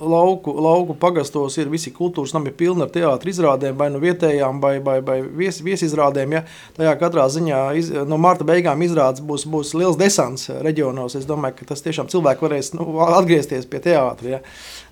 [0.01, 4.77] lauku, lauku pagastos ir visi kultūras nami pilni ar teātris izrādēm, vai nu vietējām, vai,
[4.85, 6.37] vai, vai vies, viesizrādēm.
[6.39, 6.45] Ja?
[6.77, 11.19] Tajā katrā ziņā iz, no marta beigām izrādes būs, būs liels desants reģionos.
[11.19, 14.37] Es domāju, ka tas tiešām cilvēki varēs nu, atgriezties pie teātra.
[14.37, 14.43] Ja?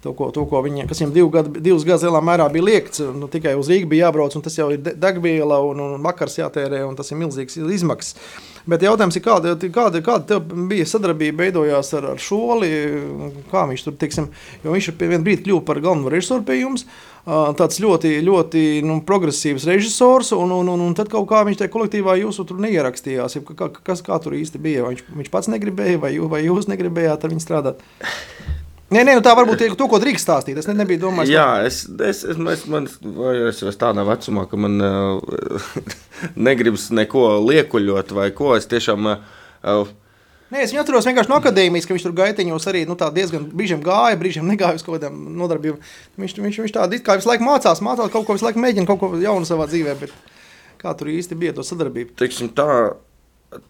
[0.02, 3.02] To, ko, to, ko viņi, kas viņam divu gadu, divus gadus lielā mērā bija liekts,
[3.14, 6.84] nu, tikai uz Rīgas bija jābrauc, un tas jau ir degviela un, un vakars jātērē,
[6.86, 8.14] un tas ir milzīgs izmaksas.
[8.68, 12.68] Bet jautājums ir, kāda, kāda, kāda bija sadarbība veidojās ar, ar Šoli?
[13.48, 14.28] Kā viņš tur, teiksim,
[14.64, 16.84] jo viņš vienā brīdī kļuva par galveno režisoru pie jums.
[17.28, 21.72] Tāds ļoti, ļoti nu, progresīvs režisors, un, un, un, un tad kaut kā viņš tajā
[21.72, 23.40] kolektīvā jūsu tur neierakstījās.
[23.56, 24.86] Kā, kas kā tur īsti bija?
[24.88, 27.84] Viņš, viņš pats negribēja, vai, jū, vai jūs negribējāt ar viņu strādāt?
[28.88, 30.56] Nē, nē, nu tā varbūt ir to, ko drīkst stāstīt.
[30.56, 31.32] Es ne, nebiju domājis.
[31.34, 35.58] Jā, es, es, es, es, man, es esmu tādā vecumā, ka man uh,
[36.48, 38.54] negribas neko liekuļot vai ko.
[38.56, 39.10] Es tiešām.
[39.60, 39.90] Uh,
[40.48, 43.82] Nē, es viņu atceros vienkārši no akadēmijas, ka viņš tur gaitiņos arī nu, diezgan brīžiem
[43.84, 45.82] gāja, brīžiem negāja uz kaut kādām nodarbībām.
[46.16, 49.02] Viņš, viņš, viņš tādu kā visu laiku mācās, mācās kaut ko, visu laiku mēģina kaut
[49.02, 49.98] ko jaunu savā dzīvē.
[50.00, 50.14] Bet
[50.80, 52.16] kā tur īsti bija to sadarbību?
[52.16, 52.64] Teiksim, tā,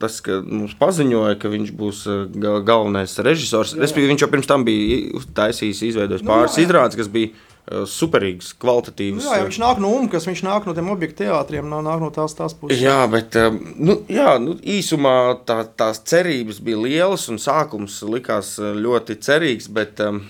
[0.03, 2.25] tas, ka mums paziņoja, ka viņš būs uh,
[2.67, 3.77] galvenais režisors.
[3.79, 6.67] Respektīvi, viņš jau pirms tam bija taisījis, izveidojis nu, pāris jā, jā.
[6.67, 9.21] izrādes, kas bija uh, superīgs, kvalitatīvs.
[9.21, 12.11] Nu, jā, uh, viņš nāk no UMKAS, viņš nāk no tiem objektu teātriem, nāk no
[12.15, 12.83] tās, tās puses.
[12.83, 13.39] Jā, bet
[13.79, 15.15] nu, jā, nu, īsumā
[15.49, 19.71] tā, tās cerības bija lielas un sākums likās ļoti cerīgs.
[19.79, 20.25] Bet, um,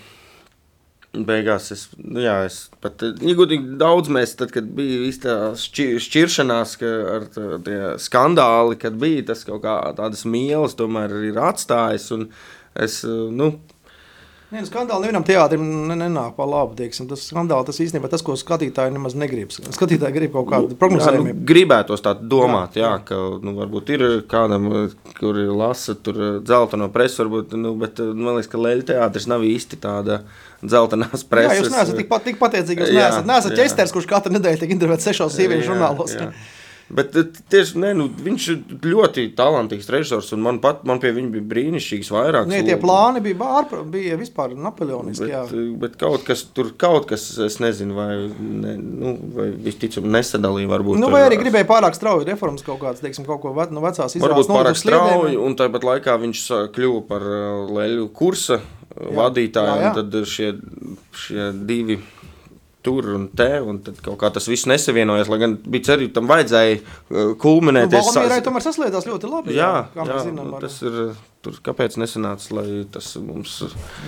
[1.16, 6.74] Beigās es, nu jā, es pat iegūtīgi daudz mēs, tad, kad bija tā šķir, šķiršanās
[6.84, 7.24] ar
[7.64, 12.10] tie skandāli, kad bija tas kaut kā tādas mīlas, tomēr ir atstājis.
[12.12, 12.28] Un
[12.76, 13.54] es, nu,
[14.48, 16.72] Nē, nu, skandāli nevienam teātrim nenāk pa labu.
[16.78, 17.04] Teiksim.
[17.10, 19.52] Tas skandāli tas īstenībā tas, ko skatītāji nemaz negrib.
[19.52, 21.34] Skatītāji grib kaut kādu nu, prognozējumu.
[21.34, 24.70] Nu, gribētos tā domāt, jā, jā, ka nu, varbūt ir kādam,
[25.18, 29.82] kur lasa tur dzelteno presu, varbūt, nu, bet man liekas, ka Leļa teātris nav īsti
[29.84, 30.22] tāda
[30.64, 31.58] dzeltenās preses.
[31.58, 34.72] Jā, jūs neesat tik, pat, tik pateicīgi, jūs neesat, neesat ķesters, kurš katru nedēļu tiek
[34.78, 36.16] intervētas sešos sieviešu žurnālos.
[36.16, 36.32] Jā.
[36.88, 41.10] Bet eh, tieši, ne, nu, viņš ir ļoti talantīgs režisors, un man, pat, man pie
[41.12, 42.48] viņa bija brīnišķīgs vairākas.
[42.48, 45.28] Nē, tie plāni bija, bārpra, bija vispār napoleoniski.
[45.28, 45.52] Bet.
[45.52, 50.72] Eh, bet kaut kas tur, kaut kas, es nezinu, vai, ne, nu, vai visticam nesadalīja
[50.72, 51.00] varbūt.
[51.02, 54.16] Nu, vai arī gribēja pārāk strauji reformas kaut kāds, teiksim, kaut ko ve, no vecās
[54.16, 54.24] izrādes.
[54.24, 57.28] Varbūt pārāk strauji, un tāpat laikā viņš kļuva par
[57.76, 59.12] leļu kursa jā.
[59.20, 59.90] vadītāju, jā, jā.
[59.92, 60.54] un tad šie,
[61.26, 62.00] šie divi
[62.88, 66.28] tur un te, un tad kaut kā tas viss nesavienojas, lai gan bija cerība, tam
[66.30, 67.92] vajadzēja uh, kulminēt.
[67.92, 69.56] Nu, Valmīrai tomēr saslēdzās ļoti labi.
[69.58, 70.52] Jā, jā, mēs zinām.
[70.52, 70.98] nu, tas ir,
[71.44, 73.60] tur kāpēc nesanāca, lai tas mums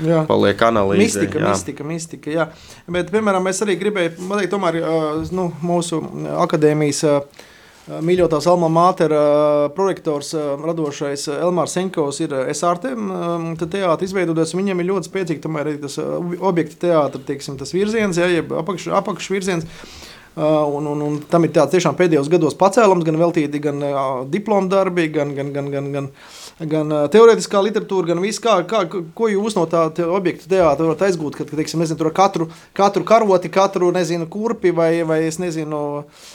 [0.07, 0.25] Jā.
[0.29, 1.05] paliek analīze.
[1.05, 1.53] Mistika, jā.
[1.53, 2.35] mistika, mistika.
[2.35, 2.49] Jā.
[2.90, 6.01] Bet, piemēram, mēs arī gribējām pateikt, tomēr uh, nu, mūsu
[6.47, 7.47] akadēmijas uh,
[8.05, 14.12] mīļotās Alma Mātera uh, projektors, uh, radošais uh, Elmārs Senkovs ir SRT um, te teātris
[14.12, 14.55] izveidoties.
[14.59, 19.66] Viņam ir ļoti spēcīgi tomēr tas objekta teātris, tas virziens, jā, jeb apakš, apakšvirziens.
[20.40, 23.83] Uh, un, un, un tam ir tāds tiešām pēdējos gados pacēlums, gan veltīti gan
[24.31, 26.07] diplomu darbi, gan, gan, gan, gan, gan,
[26.70, 31.40] gan teorētiskā literatūra, gan viss, kā, kā, ko jūs no tā objekta teātra varat aizgūt,
[31.40, 32.46] kad, teiksim, nezinu, tur katru,
[32.79, 36.31] katru karoti, katru, nezinu, kurpi vai, vai es nezinu, uh,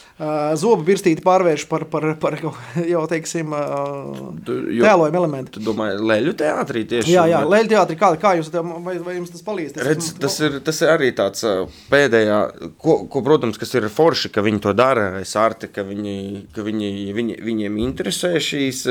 [0.56, 5.58] zobu virstīti pārvērš par, par, par jau, teiksim, uh, tēlojumu elementu.
[5.58, 7.12] tu domā, Leļu teātrī tieši?
[7.12, 9.82] Jā, jā, Leļu teātri, kā, kā jūs, vai, vai jums tas palīdz?
[9.84, 11.43] Redz, tas, ir, tas ir arī tāds
[11.91, 12.39] pēdējā,
[12.80, 15.10] ko, ko, protams, kas ir forši, ka viņi to dara.
[15.19, 16.15] Es arti, ka, viņi,
[16.56, 18.86] ka viņi, viņi, viņiem interesē šīs,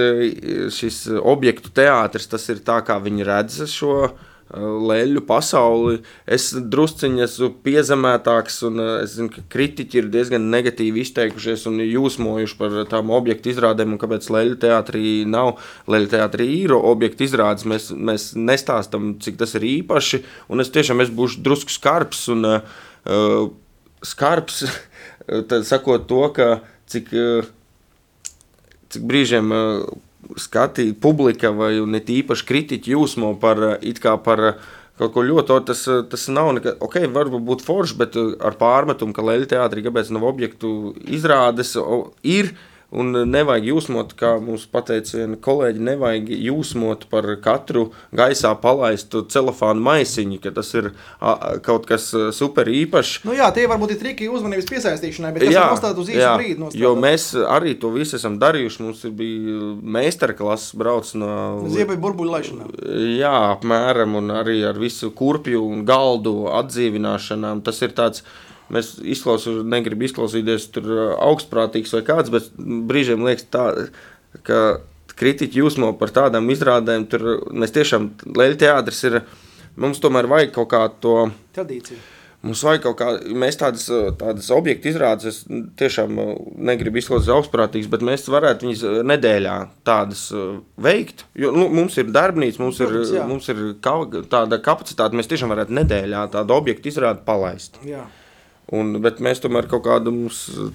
[0.77, 2.29] šis objektu teātris.
[2.29, 4.13] Tas ir tā, kā viņi redz šo ā,
[4.53, 6.01] leļu pasauli.
[6.27, 11.81] Es drusciņi esmu piezemētāks, un ā, es zinu, ka kritiķi ir diezgan negatīvi izteikušies un
[11.83, 15.57] jūsmojuši par tām objektu izrādēm, un kāpēc leļu teātrī nav.
[15.91, 21.03] Leļu teātrī ir objektu izrādes, mēs, mēs nestāstam, cik tas ir īpaši, un es tiešām
[21.05, 23.45] es būšu drusku skarbs un uh,
[24.05, 24.65] skarbs,
[25.51, 26.51] tad sakot to, ka
[26.93, 28.35] cik, uh,
[28.93, 29.95] cik brīžiem uh,
[30.41, 35.25] skatīt publika vai ne tīpaši kritiķi jūsmo par uh, it kā par uh, kaut ko
[35.27, 39.25] ļoti, tas, uh, tas nav nekā, ok, varbūt būt forši, bet uh, ar pārmetumu, ka
[39.27, 41.75] Leļa teātrī, kāpēc nav objektu izrādes,
[42.23, 42.55] ir,
[42.95, 49.83] Un nevajag jūsmot, kā mums teica viena kolēģi, nevajag jūsmot par katru gaisā palaistu celofānu
[49.85, 53.25] maisiņu, ka tas ir a, kaut kas ā, super īpašs.
[53.27, 56.59] Nu jā, tie varbūt ir triki uzmanības piesaistīšanai, bet tas ir nostādīt uz īsu brīdi.
[56.61, 56.81] nostādāt.
[56.85, 57.27] jo mēs
[57.57, 58.83] arī to visu esam darījuši.
[58.85, 61.35] Mums ir bija meistarklases brauc no
[61.75, 62.71] Ziemeļa burbuļu laišanā.
[63.19, 67.65] Jā, apmēram, un arī ar visu kurpju un galdu atdzīvināšanām.
[67.67, 68.25] Tas ir tāds,
[68.73, 73.67] mēs izklausāmies, negribu izklausīties tur ā, augstprātīgs vai kāds, bet brīžiem liekas tā,
[74.47, 74.65] ka
[75.19, 77.07] kritiķi jūsmo par tādām izrādēm.
[77.11, 79.21] Tur mēs tiešām, Leļa teātris ir,
[79.81, 81.19] mums tomēr vajag kaut kā to.
[81.57, 82.03] Tradīcija.
[82.45, 83.07] Mums vajag kaut kā,
[83.41, 83.87] mēs tādas,
[84.21, 86.33] tādas objektu izrādes, es tiešām uh,
[86.69, 89.55] negribu izklausīties augstprātīgs, bet mēs varētu viņas uh, nedēļā
[89.89, 91.25] tādas uh, veikt.
[91.41, 93.25] Jo nu, mums ir darbnīca, mums ir, Protams, jā.
[93.31, 93.97] mums ir ka,
[94.35, 97.81] tāda kapacitāte, mēs tiešām varētu nedēļā tādu objektu izrādi palaist.
[97.89, 98.05] Jā.
[98.73, 100.13] Un, bet mēs tomēr kaut kādu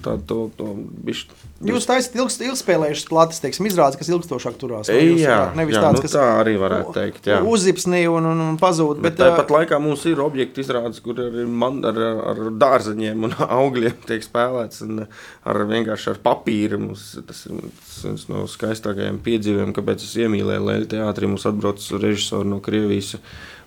[0.04, 0.66] tādu to, to
[1.08, 1.38] bišķi.
[1.66, 4.92] Jūs taisat ilgs, ilgspēlējušas plates, teiksim, izrādes, kas ilgstošāk turās.
[4.94, 7.26] jūs, Jā, nevis jā tāds, nu, kas tā arī varētu teikt.
[7.26, 7.40] Jā.
[7.42, 9.02] uzzipsnī un, un, un pazūd.
[9.02, 11.98] Bet, Bet, tāpat laikā mums ir objekti izrādes, kur ir man, ar,
[12.30, 14.86] ar dārzeņiem un augļiem tiek spēlēts.
[14.86, 15.04] un
[15.50, 16.78] Ar vienkārši ar papīru.
[16.86, 17.58] Mums, tas ir
[18.04, 21.30] viens no skaistākajiem piedzīvojumiem, kāpēc es iemīlēju Latvijas teātrī.
[21.32, 23.16] Mums atbrauc režisori no Krievijas.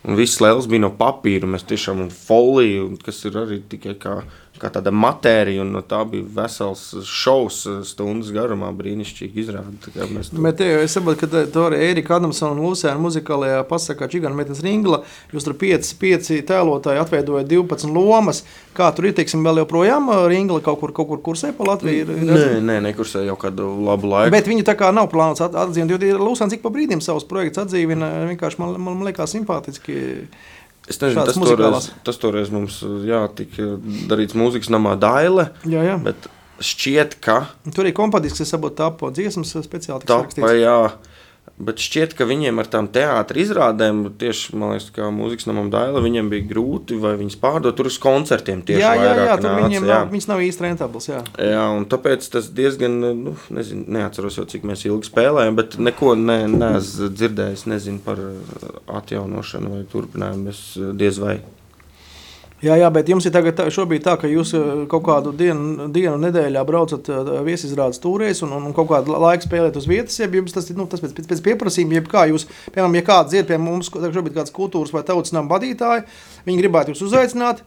[0.03, 1.47] Un viss lēls bija no papīra.
[1.49, 4.17] Mēs tiešām un foliju, un kas ir arī tikai kā,
[4.63, 5.61] kā tāda matērija.
[5.65, 8.71] Un no tā bija vesels šovs stundas garumā.
[8.79, 14.07] Brīnišķīgi to- Bet te, es saprotu, ka tur arī Erika Adamsona un Lūsēna muzikālajā pasakā
[14.09, 15.03] Čigana metas ringla.
[15.33, 18.43] Jūs tur pieci, pieci tēlotāji atveidojat 12 lomas.
[18.73, 22.07] Kā tur ir, teiksim, vēl joprojām ā, ringla kaut kur, kaut kur kursē pa Latviju?
[22.07, 24.31] Ir, Nē, nē, nekursē jau kādu labu laiku.
[24.33, 27.65] Bet viņi tā kā nav plānots at- atzīmēt, jo Lūsēns ik pa brīdim savus projektus
[27.65, 28.09] atdzīvina.
[28.33, 30.27] Vienkārši man, man, man liekas simpātiski.
[30.89, 33.75] Es nezinu, tas toreiz, tas toreiz mums jā, tika
[34.11, 35.95] darīts mūzikas namā Daile, Jā, jā.
[36.03, 36.27] bet
[36.63, 37.37] šķiet, ka
[37.75, 40.19] Tur ir kompadisks, kas sabūt tapo dziesmas speciāli tā
[40.59, 40.75] jā,
[41.63, 46.31] bet šķiet, ka viņiem ar tām teātra izrādēm, tieši, liekas, kā mūzikas namam Daile, viņiem
[46.31, 49.85] bija grūti vai viņas pārdot tur uz koncertiem tieši Jā, jā, jā, tur nāca, viņiem
[49.85, 49.91] jā.
[49.91, 51.09] nav, viņas nav īsti rentabls.
[51.11, 51.21] Jā.
[51.37, 56.15] Jā, un tāpēc tas diezgan, nu, nezinu, neatceros jau, cik mēs ilgi spēlējām, bet neko
[56.19, 61.37] ne, neesmu dzirdējis, nezinu par uh, atjaunošanu vai turpinājumu, es uh, diez vai.
[62.63, 66.15] Jā, jā, bet jums ir tagad tā, tā, ka jūs eh, kaut kādu dienu, dienu
[66.21, 70.55] nedēļā braucat eh, viesizrādes tūrēs un, un, kaut kādu laiku spēlēt uz vietas, ja jums
[70.55, 73.49] tas ir nu, tas pēc, pēc, pēc pieprasījuma, jeb kā jūs, piemēram, ja kāds ir
[73.49, 76.05] pie mums, šobrīd kāds kultūras vai tautas nama vadītāji,
[76.47, 77.65] viņi gribētu jūs uzaicināt,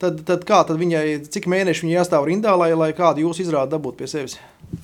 [0.00, 3.76] tad, tad kā, tad viņai, cik mēneši viņi jāstāv rindā, lai, lai kādu jūs izrādi
[3.76, 4.40] dabūtu pie sevis?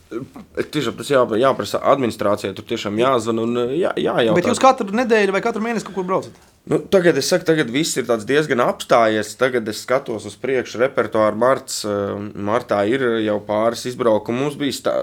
[0.08, 4.36] Tiešām tas jā, jāprasa administrācijai, tur tiešām jāzvan un jā, jājautā.
[4.36, 6.38] Bet jūs katru nedēļu vai katru mēnesi kaut kur braucat?
[6.68, 9.30] Nu, tagad es saku, tagad viss ir diezgan apstājies.
[9.40, 11.78] Tagad es skatos uz priekšu, repertuāru marts.
[11.88, 12.10] Eh,
[12.44, 14.42] martā ir jau pāris izbraukumi.
[14.42, 14.96] Mums bija stā,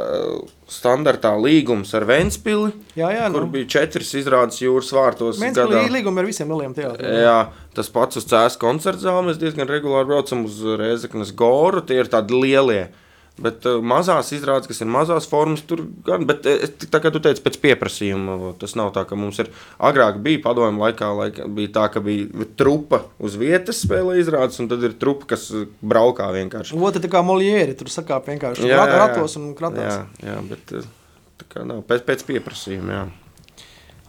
[0.69, 3.53] standartā līgums ar Vēnspili, jā, jā, kur nu.
[3.55, 5.41] bija četras izrādes jūras vārtos.
[5.41, 7.17] Vēnspilī ir līgumi ar visiem lieliem teātriem.
[7.25, 7.39] Jā,
[7.73, 9.31] tas pats uz Cēlā koncerta zāli.
[9.31, 11.81] Mēs diezgan regulāri braucam uz Rēzeknes Goru.
[11.81, 12.83] Tie ir tādi lielie.
[13.35, 16.23] Bet uh, mazās izrādes, kas ir mazās formas, tur gan.
[16.27, 19.49] Bet, uh, tā kā tu teici, pēc pieprasījuma tas nav tā, ka mums ir.
[19.83, 24.71] Agrāk bija padomju laikā, laika, bija tā, ka bija trupa uz vietas spēlē izrādes, un
[24.71, 25.49] tad ir trupa, kas
[25.83, 26.79] braukā vienkārši.
[26.79, 29.99] Otra tā kā molieri, tur sakāp vienkārši jā, jā, ratos un kratās.
[30.23, 33.01] Jā, jā bet tā kā nav pēc, pēc pieprasījuma.
[33.01, 33.05] Jā.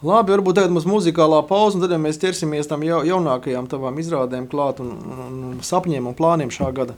[0.06, 4.46] Labi, varbūt tagad mums muzikālā pauze, un tad ja mēs ķersimies tam jaunākajām tavām izrādēm
[4.52, 6.94] klāt un, un, un sapņiem un plāniem šā gada.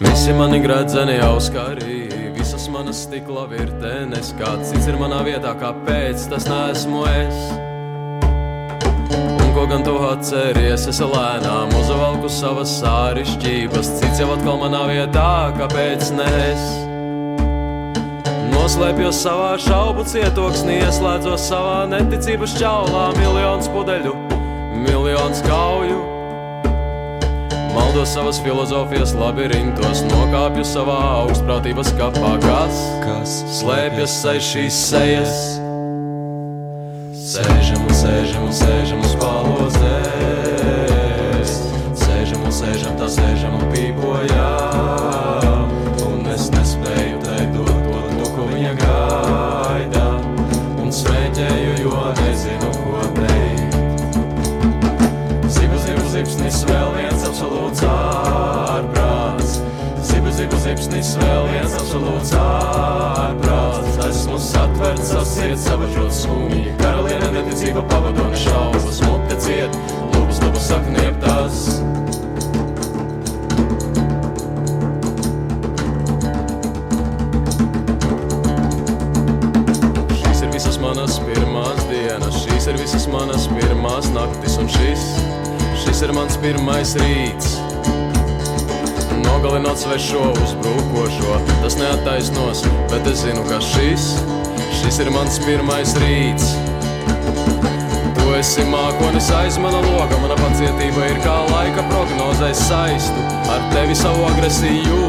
[0.00, 2.08] Visi mani gradzeni auskari,
[2.38, 7.40] visas manas stikla virtenes, kāds cits ir manā vietā, kāpēc tas neesmu es.
[9.12, 15.32] Un ko gan tu atceries, es lēnām uzvalku savas sārišķības, cits jau atkal manā vietā,
[15.58, 16.64] kāpēc ne es.
[18.54, 24.16] Noslēpjos savā šaubu cietoksnī, ieslēdzos savā neticības čaulā, miljons pudeļu,
[24.88, 26.09] miljons kauju.
[27.90, 35.32] Maldos savas filozofijas labirintos, nokāpju savā augstprātības kapā, kas, kas slēpjas aiz šīs sejas.
[37.32, 39.89] Sēžam sēžam sēžam uz palozēs,
[60.70, 63.96] Zipsnis, vēl viens absolūts ārprāts.
[64.06, 66.76] Esmu satverts, sasiet, savažot skumji.
[66.78, 69.74] Karaliene neticība pavadona šaubas, mute ciet,
[70.12, 71.64] lūpas, lūpas saknieptās.
[80.20, 85.10] Šīs ir visas manas pirmās dienas, šīs ir visas manas pirmās naktis un šis
[85.82, 87.59] šis ir mans pirmais rīts.
[89.40, 94.02] Nogalinot svešo, uzbrukošo, tas neattaisnos, bet es zinu, ka šis,
[94.76, 96.50] šis ir mans pirmais rīts.
[98.18, 103.24] Tu esi mākonis aiz mana loga, mana pacietība ir kā laika prognozēs saistu
[103.54, 105.08] ar tevi savu agresiju.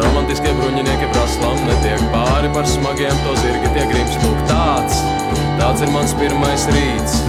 [0.00, 5.02] Romantiskie bruņinieki praslam netiek pāri par smagiem, to zirgi tie grimst lūk tāds,
[5.60, 7.20] tāds ir mans pirmais rīts.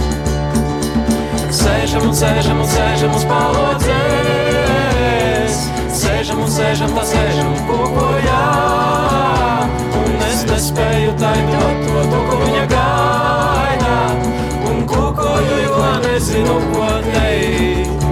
[1.52, 4.41] Sēžam un sēžam un sēžam uz palodzēs
[6.32, 7.48] Sēžam un sēžam, tā sēžam.
[7.68, 9.68] Kukojām
[10.00, 13.98] Un es nespēju taidot to, to, ko viņa gaida.
[14.70, 18.08] Un kukoju, jo nezinu, ko teikt.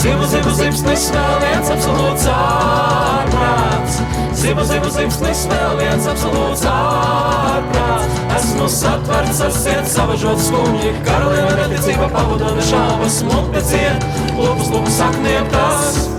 [0.00, 4.02] Zibu, zibu, zipsnis, vēl viens absolūts ārprāts.
[4.42, 8.22] Zibu, zibu, zipsnis, vēl viens absolūts ārprāts.
[8.40, 10.90] Esmu satverts ar siet savažot skumji.
[11.06, 16.10] Karaliene neticība pavadona šāvas Mute ciet, lūpas, lūpas sakniem tas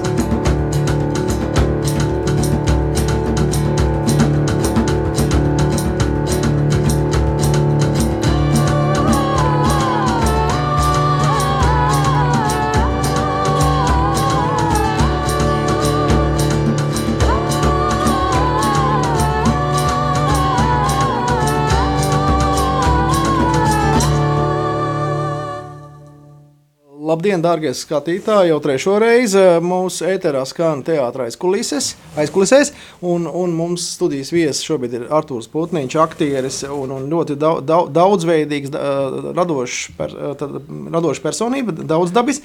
[27.11, 28.51] Labdien, darbie skatītāji!
[28.53, 31.35] Jau trešo reizi mūsu ēterā skan teātris
[32.21, 32.69] aizkulisēs,
[33.03, 37.91] un, un mums studijas viesis šobrīd ir Arthurs Putniņš, aktieris un, un ļoti daudz, daudz,
[37.97, 38.71] daudzveidīgs,
[39.35, 40.15] radošs, per,
[40.95, 42.39] radošs personība, daudz dabis.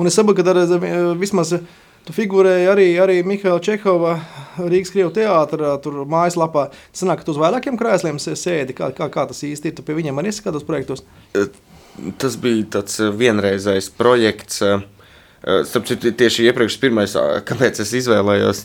[0.00, 1.54] Un es saprotu, ka ar, vismaz
[2.08, 4.16] tu figurēji arī, arī Mihaila Čehova
[4.58, 6.72] Rīgas Krievu teātrā, tur mājaslapā.
[6.90, 9.86] Tas nāk, ka tu uz vairākiem krēsliem sēdi, kā, kā, kā tas īsti ir, tu
[9.86, 11.06] pie viņiem arī esi kādos projektos?
[12.20, 14.62] Tas bija tāds vienreizējs projekts.
[15.40, 17.14] Starp citu, tieši iepriekš pirmais,
[17.48, 18.58] kāpēc es izvēlējos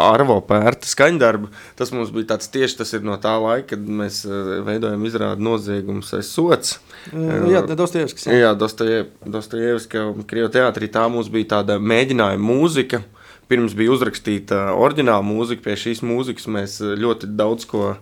[0.00, 4.22] Arvo pērta skaņdarbu, tas mums bija tāds tieši tas ir no tā laika, kad mēs
[4.64, 6.78] veidojam izrādu noziegums aiz sots.
[7.12, 8.30] Jā, Dostojevskis.
[8.30, 14.60] Jā, jā Dostojevska, Krievu teātrī tā mums bija tāda mēģinājuma mūzika, uh, pirms bija uzrakstīta
[14.78, 17.96] oriģināla mūzika, pie šīs mūzikas mēs ļoti daudz ko uh,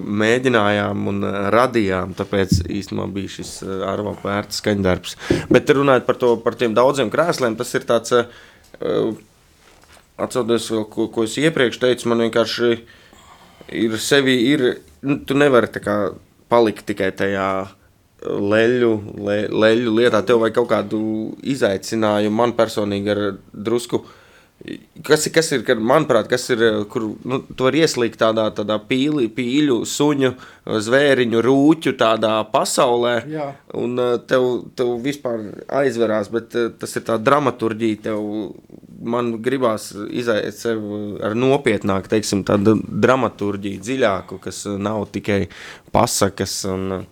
[0.00, 2.16] mēģinājām un uh, radījām.
[2.18, 5.16] Tāpēc īstenībā bija šis uh, Arvo vērts skaņdarbs.
[5.52, 9.16] Bet runājot par, to, par tiem daudziem krēsliem, tas ir tāds, uh,
[10.16, 12.70] atcaucoties vēl, ko, ko es iepriekš teicu, man vienkārši
[13.76, 14.68] ir sevi, ir,
[15.04, 15.96] nu, tu nevari tā kā
[16.52, 17.48] palikt tikai tajā
[18.26, 18.92] leļu,
[19.26, 20.22] le, leļu lietā.
[20.26, 21.00] Tev vajag kaut kādu
[21.46, 22.36] izaicinājumu.
[22.38, 24.04] Man personīgi ir drusku.
[25.04, 29.28] Kas ir, kas ir, manuprāt, kas ir, kur nu, tu vari ieslīgt tādā, tādā pīli,
[29.36, 30.30] pīļu, suņu,
[30.86, 33.50] zvēriņu, rūķu tādā pasaulē, Jā.
[33.76, 35.44] un uh, tev, tev vispār
[35.82, 38.24] aizverās, bet tas ir tā dramaturģija, tev,
[39.06, 40.80] man gribās izaiet sev
[41.20, 45.44] ar nopietnāku, teiksim, tādu dramaturģiju dziļāku, kas nav tikai
[45.94, 47.04] pasakas un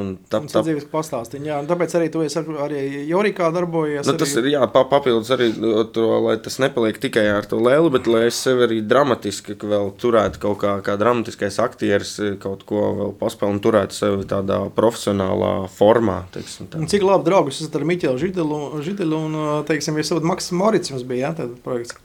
[0.00, 1.48] Un tā, tā ir dzīves pastāstīņa.
[1.50, 4.06] Jā, un tāpēc arī tu esi ar, arī Jorikā darbojies.
[4.08, 4.50] Nu, tas arī...
[4.50, 5.50] ir jā, pa, papildus arī
[5.94, 9.92] to, lai tas nepaliek tikai ar to lēlu, bet lai es sevi arī dramatiski vēl
[10.00, 15.52] turētu kaut kā, kā dramatiskais aktieris, kaut ko vēl paspēlēt un turētu sevi tādā profesionālā
[15.74, 16.22] formā.
[16.34, 16.82] Teiksim, tā.
[16.90, 19.38] Cik labi draugus esat ar Miķelu Židelu, Židelu un,
[19.68, 21.96] teiksim, jūs esat Maks Morits jums bija, jā, tad projekts.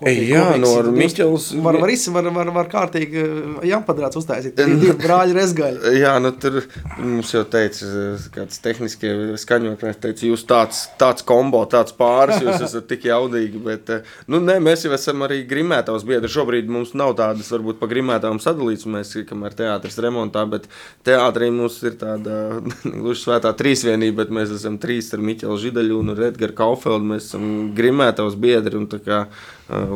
[0.00, 1.46] Kopīgi, jā, kopīgs, no ar Miķels.
[1.60, 3.24] Var, var, var, var, var kārtīgi
[3.68, 4.56] jāpadrāts uztaisīt.
[4.56, 5.92] Divi brāļi rezgaļi.
[6.04, 6.56] jā, nu tur
[6.96, 7.88] mums jau teica,
[8.32, 13.92] kāds tehniskie skaņotājs teica, jūs tāds, tāds kombo, tāds pāris, jūs esat tik jaudīgi, bet,
[14.30, 16.32] nu, ne, mēs jau esam arī grimētavas biedri.
[16.32, 20.68] Šobrīd mums nav tādas, varbūt, pa grimētavām sadalīts, mēs, kamēr teātris remontā, bet
[21.04, 22.40] teātrī mums ir tāda,
[22.88, 27.48] gluži svētā trīsvienība, bet mēs esam trīs ar Miķelu Židaļu un Edgaru Kaufeldu, mēs esam
[27.76, 29.24] grimētavas biedri un tā kā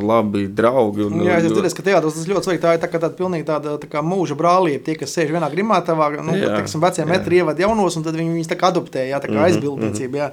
[0.02, 1.06] labi draugi.
[1.08, 2.62] Un, jā, es domāju, ka teātris tas ļoti svarīgi.
[2.64, 4.82] Tā ir tā, tāda pilnīgi tāda tā kā mūža brālība.
[4.86, 8.34] Tie, kas sēž vienā grimātavā, nu, jā, teiksim, vecie metri ievad jaunos, un tad viņi
[8.34, 10.18] viņus tā kā adoptē, jā, tā kā -hmm, aizbildniecība.
[10.18, 10.32] Jā.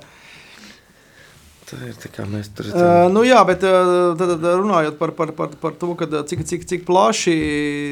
[1.71, 2.81] Tā ir tā kā mēs tur redzam.
[2.83, 6.43] Uh, nu jā, bet uh, tad, tad runājot par, par, par, par to, kad, cik,
[6.49, 7.35] cik, cik plaši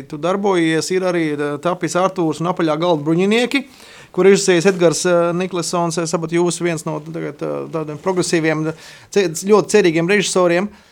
[0.09, 1.23] tu darbojies, ir arī
[1.63, 3.63] tapis Artūrs un apaļā galda bruņinieki.
[4.11, 5.05] Kur ir izsējis Edgars
[5.37, 7.39] Niklsons, sabat jūs viens no tagad,
[7.71, 8.65] tādiem progresīviem,
[9.13, 10.65] ļoti cerīgiem režisoriem.
[10.65, 10.88] Uh,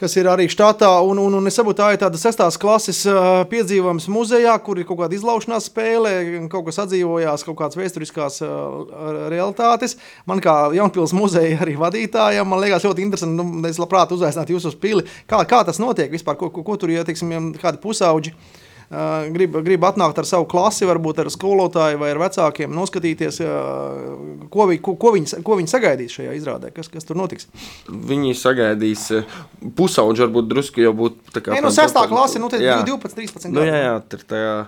[0.00, 0.90] kas ir arī štatā.
[1.06, 4.88] Un, un, un es saprotu, tā ir tāda sestās klases uh, piedzīvojums muzejā, kur ir
[4.88, 6.12] kaut kāda izlaušanās spēle,
[6.52, 8.76] kaut kas atdzīvojās, kaut kādas vēsturiskās uh,
[9.32, 9.96] realitātes.
[10.28, 14.70] Man kā Jaunpils muzeja arī vadītājam, man liekas ļoti interesanti, nu, es labprāt uzaicinātu jūs
[14.72, 15.06] uz pili.
[15.30, 18.65] Kā, kā tas notiek vispār, ko, ko, ko tur, ja, teiksim, kādi pusauģi Uh,
[19.34, 23.40] grib, grib atnākt ar savu klasi, varbūt ar skolotāju vai ar vecākiem, noskatīties,
[24.52, 27.50] ko, vi, ko, ko, viņi, ko viņi sagaidīs šajā izrādē, kas, kas tur notiks.
[27.90, 29.08] Viņi sagaidīs
[29.78, 31.56] pusauģi, varbūt drusku jau būtu tā kā.
[31.56, 32.02] Nē, no 6.
[32.10, 33.50] klasi, nu, 12, 13.
[33.54, 34.58] Nu, jā, jā, tur tajā.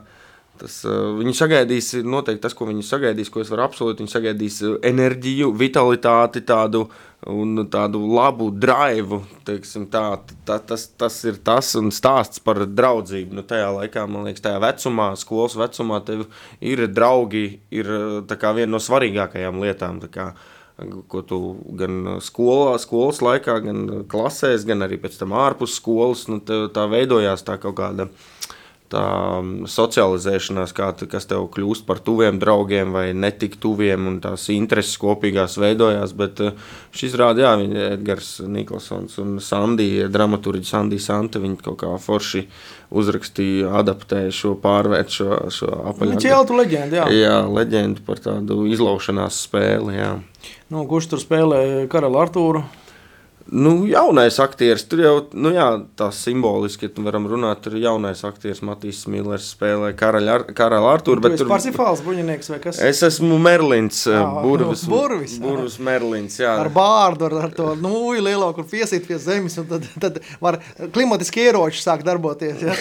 [0.59, 4.03] Tas, uh, viņi sagaidīs, noteikti tas, ko viņi sagaidīs, ko es varu apsolīt.
[4.03, 6.89] Viņi sagaidīs enerģiju, vitalitāti, tādu
[7.71, 9.23] tādu labu drive.
[9.45, 13.35] Teiksim, tā, tā, tas, tas ir tas un stāsts par draudzību.
[13.35, 16.29] Nu, tajā laikā, man liekas, tajā vecumā, skolas vecumā, tev
[16.61, 17.87] ir draugi, ir
[18.29, 20.01] viena no svarīgākajām lietām.
[20.13, 20.33] Kā,
[21.09, 21.41] ko tu
[21.75, 27.43] gan skolā, skolas laikā, gan klasēs, gan arī pēc tam ārpus skolas, nu, tā veidojās
[27.43, 28.55] tā kaut kāda uh,
[28.93, 29.05] tā
[29.39, 34.97] um, socializēšanās, kā, kas tev kļūst par tuviem draugiem vai netik tuviem, un tās intereses
[35.01, 36.15] kopīgās veidojās.
[36.19, 36.57] Bet uh,
[36.97, 42.47] šis rāda, jā, viņi Edgars Nikolsons un Sandija, dramaturģi Sandija Santa, viņi kaut kā forši
[42.99, 46.17] uzrakstīja, adaptēja šo pārvērt šo, šo apaļāku.
[46.17, 47.07] Viņš ir leģenda, jā.
[47.13, 50.13] Jā, leģenda par tādu izlaušanās spēli, jā.
[50.73, 51.63] Nu, kurš tur spēlē
[51.93, 52.65] Karalu Artūru?
[53.51, 58.21] Nu, jaunais aktieris, tur jau nu, jā, tā simboliski, ja varam runāt, tur ir jaunais
[58.27, 61.23] aktieris Matīs Millers spēlē karaļa Artūru.
[61.25, 61.49] Tu esi tur...
[61.49, 62.81] Parsifāls buļinieks vai kas?
[62.85, 66.53] Es esmu Merlins, jā, Burvis, nu, Burvis, Burvis Merlins, jā.
[66.61, 70.61] Ar bārdu, ar, ar to nūju lielo, kur piesīt pie zemes, un tad, tad var
[70.93, 72.77] klimatiski ieroči sāk darboties, jā.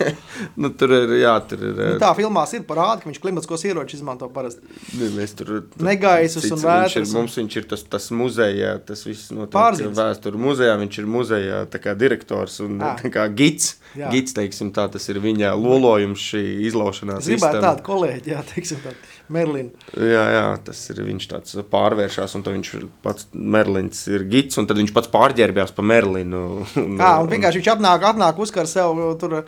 [0.62, 1.76] nu, tur ir, jā, tur ir.
[1.82, 4.64] Nu, tā filmās ir parāda, ka viņš klimatiskos ieroči izmanto parasti.
[4.96, 5.54] Mēs tur...
[5.84, 7.12] Negaisus un vētras.
[7.12, 9.52] Mums viņš ir tas, tas muzejā, tas viss notiek.
[9.56, 10.78] Pārzīmes vēsturi muzejā.
[10.80, 11.60] Viņš ir muzejā
[11.98, 12.96] direktors un ah.
[13.36, 13.76] gids.
[13.96, 14.10] Jā.
[14.12, 17.28] Gids, teiksim, tā, tas ir viņa lolojums, šī izlaušanās.
[17.30, 19.15] Gribētu tādu kolēģi, jā, teiksim, tādu.
[19.32, 19.70] Merlina.
[19.96, 22.72] Jā, jā, tas ir viņš tāds pārvēršas, un viņš
[23.04, 26.44] pats Merlins ir gids, un tad viņš pats pārģērbjās pa Merlinu.
[26.86, 29.46] Un, Jā, un vienkārši viņš atnāk, atnāk uzkar sev tur uh,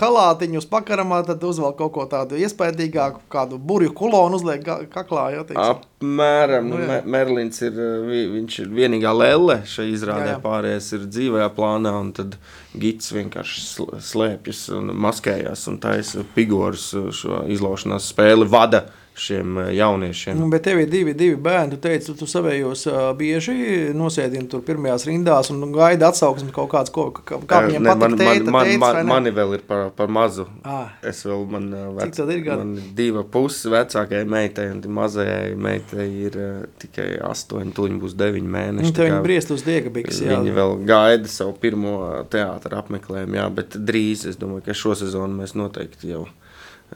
[0.00, 5.44] halātiņu uz pakaramā, tad uzvelk kaut ko tādu iespaidīgāku, kādu burju kulonu uzliek kaklā, jā,
[5.48, 5.84] teiksim.
[6.00, 7.00] Apmēram, nu, jā.
[7.04, 7.76] Merlins ir,
[8.08, 10.42] viņš ir vienīgā lelle šai izrādē, jā, jā.
[10.44, 12.38] pārējais ir dzīvajā plānā, un tad
[12.80, 18.79] gids vienkārši slēpjas un maskējās un taisa figūras šo izlaušanās spēli vada
[19.20, 20.38] šiem eh, jauniešiem.
[20.38, 21.74] Nu, bet tev ir divi, divi bērni.
[21.74, 23.54] Tu teici, tu savējos uh, bieži
[23.96, 28.16] nosēdini tur pirmajās rindās un gaidi atsauksmi kaut kāds, ko, kā, kā viņiem ne, patīk.
[28.20, 30.46] Tēta, man, teica, man, mani vēl ir par, par mazu.
[30.64, 30.94] Ah.
[31.06, 31.68] Es vēl, man,
[31.98, 32.64] vec, Cik tad ir gadi?
[32.64, 36.50] Man diva puses vecākajai meitai un mazajai meitai ir uh,
[36.80, 38.88] tikai astoņi, tuļi būs deviņi mēneši.
[38.88, 40.34] Nu, tev viņi briest uz diegabiks, jā.
[40.34, 41.96] Viņi vēl gaida savu pirmo
[42.32, 46.26] teātra apmeklējumu, jā, bet drīz, es domāju, ka šo sezonu mēs noteikti jau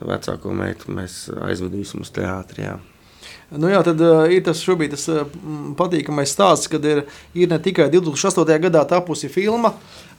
[0.00, 2.66] vecāko meitu mēs aizvedīsim uz teātri.
[2.66, 2.78] Jā.
[3.54, 5.28] Nu jā, tad uh, ir tas šobrīd tas uh,
[5.78, 7.04] patīkamais stāsts, kad ir,
[7.36, 8.56] ir ne tikai 2008.
[8.66, 9.74] gadā tapusi filma,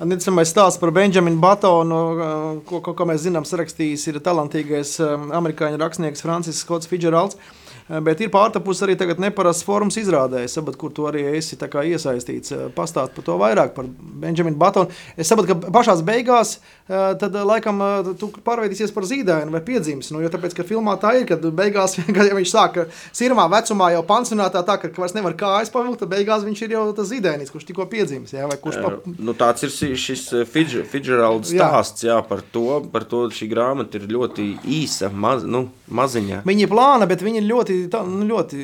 [0.06, 5.16] Nicamais stāsts par Benjaminu Batonu, uh, ko, ko, ko mēs zinām, sarakstījis ir talantīgais uh,
[5.40, 7.36] amerikāņu rakstnieks Francis Skots Fitzgeralds.
[7.36, 12.52] Uh, bet ir pārtapusi arī neparasts forums izrādē, sabat, kur tu arī esi iesaistīts.
[12.52, 14.90] Eh, Pastāst par to vairāk, par Benjaminu Batonu.
[15.16, 17.82] Es saprotu, ka pašā beigās eh, tad laikam
[18.20, 20.12] tu pārveidīsies par zīdaini vai piedzīmes.
[20.14, 22.82] Nu, jo tāpēc, ka filmā tā ir, kad beigās, kad viņš sāk
[23.16, 26.86] sirmā vecumā jau pansionātā tā, ka vairs nevar kājas pavilkt, tad beigās viņš ir jau
[26.98, 28.36] tas zīdainis, kurš tikko piedzīmes.
[28.36, 28.94] Jā, kurš pa...
[29.06, 32.16] nu, tāds ir šis Fitzgeralds stāsts jā.
[32.16, 34.46] Jā, par to, par to šī grāmata ir ļoti
[34.78, 36.44] īsa, maz, nu, maziņa.
[36.48, 38.62] Viņa ir plāna, bet viņa ir ļoti tā, nu, ļoti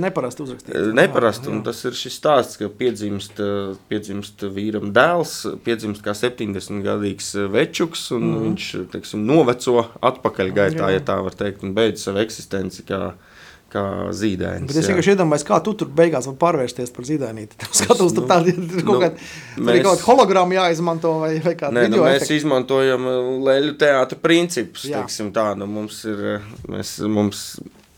[0.00, 0.90] neparasti uzrakstīts.
[0.96, 3.40] Neparasti, un tas ir šis stāsts, ka piedzimst,
[3.90, 5.36] piedzimst vīram dēls,
[5.66, 8.46] piedzimst kā 70 gadīgs večuks, un mm.
[8.46, 13.10] viņš, teiksim, noveco atpakaļ gaitā, ja tā var teikt, un beidz savu eksistenci kā
[13.70, 13.82] kā
[14.16, 14.68] zīdainis.
[14.68, 17.58] Bet es vienkārši iedomājos, kā tu tur beigās vari pārvērsties par zīdainīti.
[17.80, 19.82] Skatos, tur nu, tādi ir kaut nu, kādi mēs...
[19.86, 22.40] kaut hologrammi jāizmanto vai, vai kāda Nē, nu, mēs efekti.
[22.40, 23.06] izmantojam
[23.46, 25.04] leļu teātra principus, Jā.
[25.04, 26.40] teiksim tā, nu mums ir,
[26.70, 27.44] mēs, mums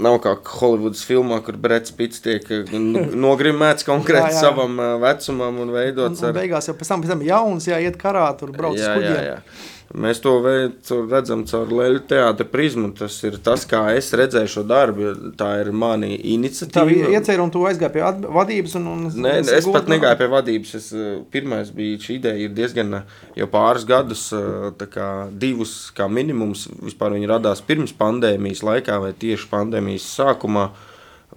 [0.02, 4.40] Nav kā Holivudas filmā, kur Brits Pits tiek eh, nogrimēts konkrēti jā, jā.
[4.48, 6.22] savam eh, vecumam un veidots.
[6.22, 8.98] Un, un beigās jau pēc tam, pēc tam jauns, jāiet karā, tur brauc jā, uz
[8.98, 9.14] kuģiem.
[9.16, 9.70] Jā, jā.
[9.92, 12.88] Mēs to veicu, redzam caur leļu teātra prizmu.
[12.96, 15.08] Tas ir tas, kā es redzēju šo darbu.
[15.36, 16.72] Tā ir mana iniciatīva.
[16.78, 18.76] Tā bija iecerēta, un tu aizgāji pie vadības.
[18.80, 20.70] Un, un Nē, es, es pat negāju pie vadības.
[20.78, 25.08] Es, eh, pirmais bija šī ideja, ir diezgan eh, jau pāris gadus, eh, kā
[25.44, 26.64] divus kā minimums.
[26.80, 30.70] Vispār viņi radās pirms pandēmijas laikā vai tieši pandēmijas sākumā.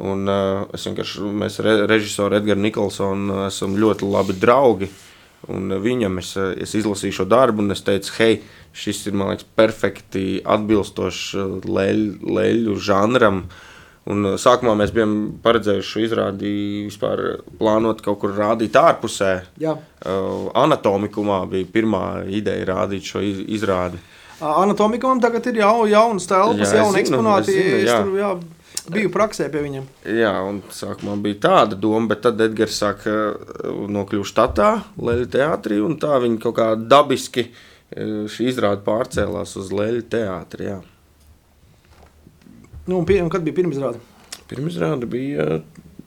[0.06, 0.28] Un,
[0.76, 4.90] es vienkārši, mēs re, režisoru Edgars Nikolsonu esam ļoti labi draugi.
[4.92, 5.04] Uh,
[5.54, 8.40] Un viņam es, es izlasīju šo darbu, un es teicu, hei,
[8.76, 13.46] šis ir liekas, perfekti atbilstošs leļu, leļu žanram.
[14.10, 16.50] Un sākumā mēs bijām paredzējuši šo izrādi
[16.86, 17.24] vispār
[17.58, 19.32] plānot kaut kur rādīt ārpusē.
[19.62, 19.74] Jā.
[20.06, 24.02] Uh, anatomikumā bija pirmā ideja rādīt šo izrādi.
[24.46, 27.56] Anatomikumam tagad ir jau, jaunas telpas, jauni eksponāti.
[27.56, 27.98] Zinu, jā.
[28.04, 28.32] Tur, jā,
[28.92, 29.86] biju praksē pie viņiem.
[30.18, 34.72] Jā, un sākumā bija tāda doma, bet tad Edgars sāka uh, nokļūt štatā,
[35.02, 40.70] Leļa teātrī, un tā viņi kaut kā dabiski uh, šī izrāde pārcēlās uz Leļa teātri.
[40.72, 40.82] Jā.
[42.86, 44.02] Nu, un, pie, un kad bija pirmizrāde?
[44.50, 45.64] Pirmizrāde bija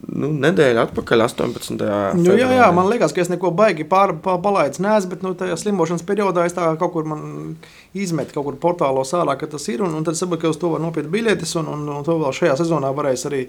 [0.07, 1.83] nu, nedēļa atpakaļ, 18.
[2.19, 5.33] Nu, jā, jā, man liekas, ka es neko baigi pār, pār, palaidis neesmu, bet nu,
[5.39, 7.07] tajā slimošanas periodā es tā kaut kur
[7.99, 9.83] izmetu, kaut kur portālos ārā, ka tas ir.
[9.87, 12.35] Un, un tad saprotu, ka uz to var nopirkt biļetes, un, un, un to vēl
[12.41, 13.45] šajā sezonā varēs arī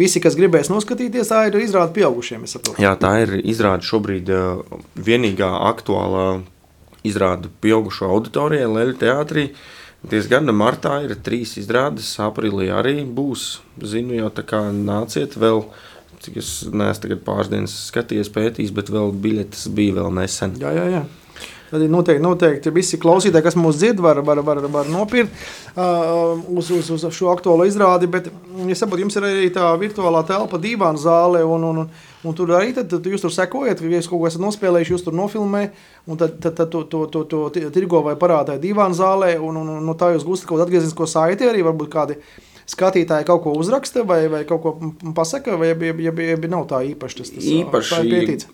[0.00, 1.30] visi, kas gribēs noskatīties.
[1.32, 2.44] Tā ir izrāde pieaugušiem.
[2.82, 4.34] Jā, tā ir izrāde šobrīd
[4.94, 6.26] vienīgā aktuālā
[7.04, 9.48] izrāde pieaugušo auditorijai, Leļu teātrī.
[10.04, 13.62] Diezgan martā ir trīs izrādes, aprīlī arī būs.
[13.80, 15.64] Zinu, jau tā kā nāciet vēl
[16.24, 20.56] cik es neesmu pāris dienas skatījies, pētījis, bet vēl biļetes bija vēl nesen.
[20.62, 21.04] Jā, jā, jā.
[21.74, 25.32] Tad ir noteikti, noteikti visi klausītāji, kas mūsu dzird, var, var, var, var nopirkt
[25.74, 28.06] uh, uz, uz, uz šo aktuālo izrādi.
[28.06, 28.28] Bet,
[28.68, 32.76] ja saprotu, jums ir arī tā virtuālā telpa, divāna zāle, un, un, un, tur arī
[32.76, 35.64] tad, tad jūs tur sekojat, ja jūs kaut ko esat nospēlējuši, jūs tur nofilmē,
[36.06, 39.74] un tad, tad, tad to, to, to, to tirgo vai parādāja divāna zālē, un, un,
[39.78, 42.20] un no tā jūs gūstat kaut kādu atgrieznisko saiti arī, varbūt kādi
[42.70, 44.74] skatītāji kaut ko uzraksta vai, vai kaut ko
[45.16, 47.98] pasaka, vai ja, ja, ja nav tā īpaši tas, tas īpaši,
[48.44, 48.50] tā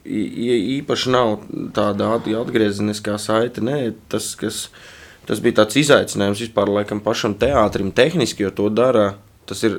[0.81, 1.37] īpaši nav
[1.77, 3.63] tāda atgriezeniskā saite.
[3.65, 3.79] Nē,
[4.11, 4.69] tas, kas,
[5.31, 9.13] tas bija tāds izaicinājums vispār laikam pašam teātrim tehniski, jo to dara
[9.51, 9.73] Tas ir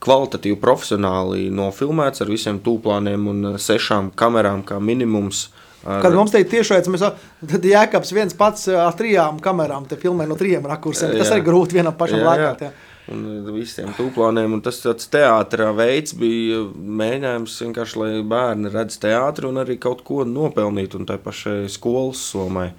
[0.00, 5.50] kvalitatīvi, profesionāli nofilmēts ar visiem tūplāniem un sešām kamerām, kā minimums.
[5.84, 6.00] Ar...
[6.00, 7.04] Kad mums te ir tiešais, mēs
[7.50, 11.12] tad Jēkabs viens pats ar trijām kamerām te filmē no trijiem rakursiem.
[11.20, 12.64] Tas arī grūti vienam pašam lēkāt.
[12.64, 12.72] Jā
[13.12, 14.56] un visiem tūplāniem.
[14.56, 20.04] Un tas tāds teātris veids bija mēģinājums vienkārši, lai bērni redz teātri un arī kaut
[20.06, 22.70] ko nopelnīt, un tai pašai skolas somai.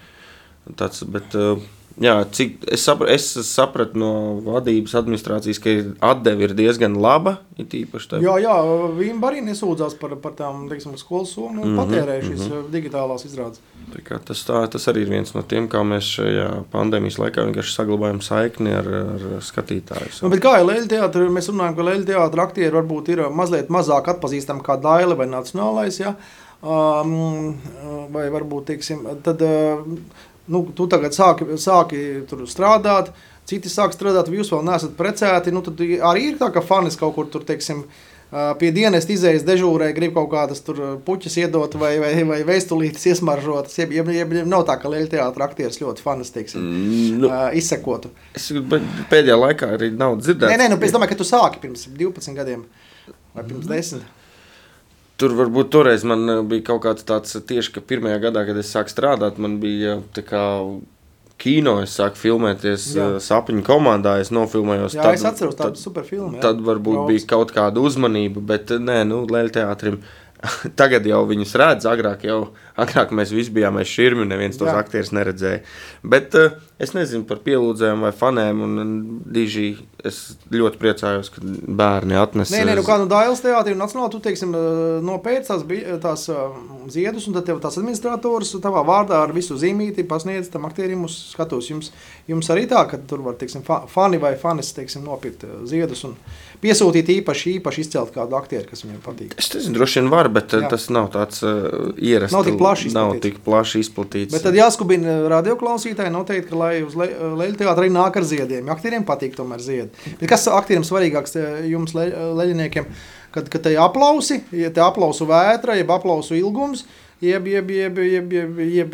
[0.77, 1.61] Tāds, bet, uh,
[2.03, 4.11] jā, cik es, sapra, es sapratu no
[4.45, 5.75] vadības administrācijas, ka
[6.11, 7.37] atdeve ir diezgan laba.
[7.59, 8.55] Jā, jā,
[8.95, 12.51] viņi arī nesūdzās par, par tām teiksim, skolas summu un mm -hmm, patērēja šīs mm
[12.51, 12.69] -hmm.
[12.71, 13.59] digitālās izrādes.
[13.89, 17.75] Tā tas, tā, tas arī ir viens no tiem, kā mēs šajā pandēmijas laikā vienkārši
[17.75, 20.21] saglabājam saikni ar, ar skatītājiem.
[20.21, 21.31] Nu, kā ir Leļa teātris?
[21.31, 25.99] Mēs runājam, ka Leļa teātris aktieri varbūt ir mazliet mazāk atpazīstami kā Daila vai Nacionālais.
[25.99, 26.15] Ja?
[26.59, 27.55] Um,
[28.11, 29.79] vai varbūt, teiksim, tad, uh,
[30.49, 33.13] nu, tu tagad sāki, sāki tur strādāt,
[33.49, 35.53] citi sāk strādāt, jūs vēl neesat precēti.
[35.55, 37.85] Nu, tad arī ir tā, ka fanis kaut kur tur, teiksim,
[38.59, 43.79] pie dienas izējas dežūrē, grib kaut kādas tur puķis iedot vai, vai, vai veistulītes iesmaržotas.
[43.79, 46.67] Jeb, jeb, jeb, jeb nav tā, ka Lielā teātris aktieris ļoti fanas, teiksim,
[47.23, 48.11] Nu, ā, izsekotu.
[48.37, 48.51] es
[49.09, 50.53] pēdējā laikā arī nav dzirdēts.
[50.53, 52.67] Nē, nē, nu, es domāju, ka tu sāki pirms 12 gadiem
[53.33, 54.05] vai pirms 10.
[55.19, 58.59] Tur varbūt toreiz man eh, bija kaut kāds tāds eh, tieši, ka pirmajā gadā, kad
[58.61, 60.43] es sāku strādāt, man bija eh, tā kā
[61.39, 63.09] kino, es sāku filmēties Jā.
[63.23, 64.95] Sapņu komandā, es nofilmējos.
[64.97, 66.37] Jā, tad, es atceros tādu super filmu.
[66.37, 66.43] jā.
[66.43, 67.11] Tad varbūt Brauc.
[67.11, 70.01] bija kaut kāda uzmanība, bet nē, nu, Lielā teātrim.
[70.79, 72.41] Tagad jau viņus redz, agrāk, jau,
[72.77, 75.61] agrāk mēs visi bijām aiz šurmju, neviens tos aktierus neredzēja.
[76.03, 78.93] Bet uh, es nezinu par pielūdzēm vai fanēm, un, un
[79.25, 79.71] diži
[80.07, 82.53] es ļoti priecājos, ka bērni atnesa.
[82.55, 84.53] Nē, nē, nu kā no Dāvidas teātris un Nacionālā, tu teiksim,
[85.03, 86.23] nopērci tās, bi- tās
[86.93, 91.17] ziedus, un tad tev tās administrators tavā vārdā ar visu zīmīti pasniedz tam aktierim uz
[91.33, 91.67] skatos.
[91.71, 91.91] Jums,
[92.31, 96.15] jums arī tā, ka tur var, teiksim, fa- fani vai fanis, teiksim, nopirkt ziedus un
[96.63, 99.35] piesūtīt īpaši, īpaši izcelt kādu aktieru, kas viņiem patīk.
[99.39, 100.67] Es nezinu, droši vien var, bet Jā.
[100.71, 102.35] Tas nav tāds uh, ierasts.
[102.35, 103.21] Nav tik plaši Nav izplatīts.
[103.25, 104.31] tik plaši izplatīts.
[104.37, 108.69] Bet tad jāskubina radioklausītāji noteikti, ka lai uz Leļa teātra arī nāk ar ziediem.
[108.69, 109.89] Aktieriem patīk tomēr ziedi.
[110.19, 112.85] Bet kas aktieriem svarīgāks eh, jums, le- leļiniekiem,
[113.35, 116.85] kad, kad te aplausi, ja te aplausu vētra, jeb aplausu ilgums,
[117.21, 118.93] jeb, jeb, jeb, jeb, jeb, jeb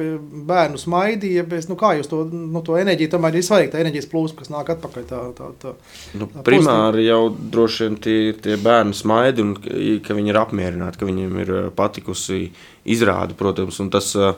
[0.49, 3.81] bērnu smaidi, jeb, es- nu kā jūs to, nu, to enerģiju, tomēr ir svarīgi, tā
[3.83, 5.03] enerģijas plūsma, kas nāk atpakaļ.
[5.09, 5.73] Tā, tā, tā.
[6.17, 10.41] Nu, Tā primāri jau droši vien tie ir tie bērni smaidi, un ka- viņi ir
[10.41, 12.51] apmierināti, ka viņiem ir uh, patikusi
[12.85, 14.33] izrāde, protams, un tas, uh,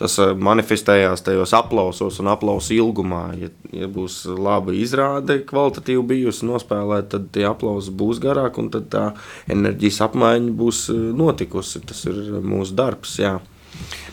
[0.00, 3.24] tas uh, manifestējās tajos aplausos un aplausu ilgumā.
[3.40, 3.50] Ja,
[3.82, 9.08] ja būs laba izrāde, kvalitatīvi bijusi nospēlēta, tad tie aplausi būs garāki, un tā
[9.52, 11.84] enerģijas apmaiņa būs uh, notikusi.
[11.86, 13.18] Tas ir mūsu darbs.
[13.22, 13.38] Jā.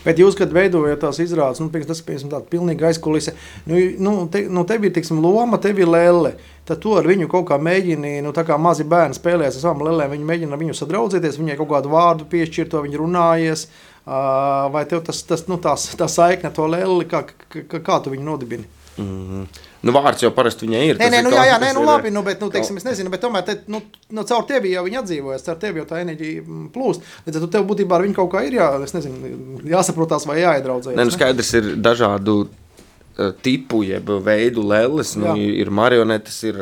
[0.04, 3.32] Bet jūs, kad veidojat tās izrādes, nu, tas ir tāds pilnīgi aizkulise,
[3.70, 6.34] nu, nu, te, nu tev ir tiksim, loma, tev ir lēle.
[6.68, 9.84] Tad tu ar viņu kaut kā mēģini, nu, tā kā mazi bērni spēlējas ar savām
[9.84, 13.66] lēlēm, viņi mēģina viņu sadraudzēties, viņai kaut kādu vārdu piešķirt, to viņi runājies.
[14.04, 18.28] Vai tev tas, tas nu, tās, tā saikne, to lēli, kā, kā, kā tu viņu
[18.28, 18.68] nodibini?
[19.00, 19.46] Mm.
[19.84, 20.96] Nu, vārds jau parasti viņai ir.
[20.96, 22.48] Nē, tas nē, ir nu, kaut jā, jā, nē, nu, ir- labi, nu, bet, nu,
[22.54, 23.82] teiksim, es nezinu, bet tomēr, te, nu,
[24.16, 27.04] nu, caur tevi jau viņi atdzīvojas, caur tevi jau tā enerģija mm, plūst.
[27.26, 30.40] Līdz ar to tev būtībā ar viņu kaut kā ir jā, es nezinu, jāsaprotās vai
[30.40, 30.96] jāiedraudzējas.
[30.98, 35.12] Nē, nu skaidrs ir dažādu eh, tipu, jeb veidu lēles.
[35.20, 36.58] Nu, ir marionetes, ir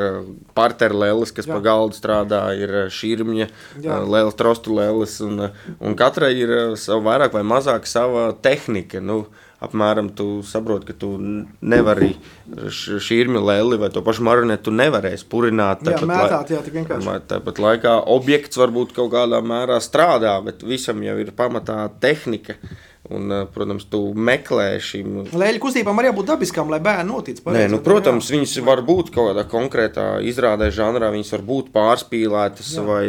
[0.58, 1.54] parteru lēles, kas Jā.
[1.54, 3.46] pa galdu strādā, ir eh, šķirmņa,
[3.86, 4.02] Jā.
[4.04, 5.20] lēles, trostu lēles.
[5.24, 9.00] Un, eh, un katrai ir eh, savu vairāk vai mazāk sava tehnika.
[9.00, 9.22] Nu,
[9.62, 12.12] Apmēram tu saproti, ka tu nevari
[12.50, 15.84] šķirmi lēli vai to pašu marionetu nevarēsi purināt.
[15.86, 17.18] Jā, mētāt, jā, tik vienkārši.
[17.30, 22.58] Tāpat laikā objekts varbūt kaut kādā mērā strādā, bet visam jau ir pamatā tehnika.
[23.10, 27.40] Un, eh, protams, tu meklē šīm Lēļu kustībām arī jābūt dabiskām, lai bērni notic.
[27.40, 28.36] Nē, pareizi, nu, protams, jā?
[28.36, 31.10] viņas var būt kaut kādā konkrētā izrādē, žanrā.
[31.10, 32.84] Viņas var būt pārspīlētas Jā.
[32.86, 33.06] vai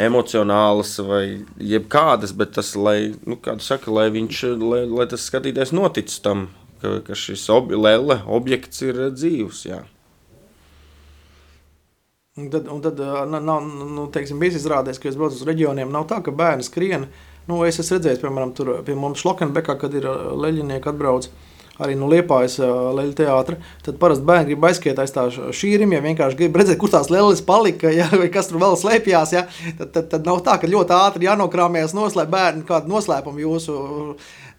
[0.00, 1.24] emocionālas, vai
[1.60, 6.48] jebkādas, bet tas, lai, nu, saki, lai, viņš, lai, lai tas skatītājs notic tam,
[6.80, 9.66] ka, ka šis ob lele, objekts ir dzīvs.
[9.68, 9.82] Jā.
[12.40, 15.90] Un tad, un tad nav, nu, teiksim, bijis izrādēs, ka es braucu uz reģioniem.
[15.92, 17.10] Nav tā, ka bērni skrien.
[17.44, 21.28] Nu, es esmu redzējis, piemēram, tur pie mums Šlokenbekā, kad ir ā, leļinieki atbrauc.
[21.80, 23.56] Arī no Liepājas leļu teātra.
[23.84, 27.40] Tad parasti bērni grib aizskiet aiz tā šīrim, ja vienkārši grib redzēt, kur tās lēlas
[27.46, 29.32] palika, ja, vai kas tur vēl slēpjas.
[29.32, 29.46] Ja.
[29.78, 33.78] Tad, tad, tad nav tā, ka ļoti ātri jānokrāmējas noslēpt bērnu kādu noslēpumu jūsu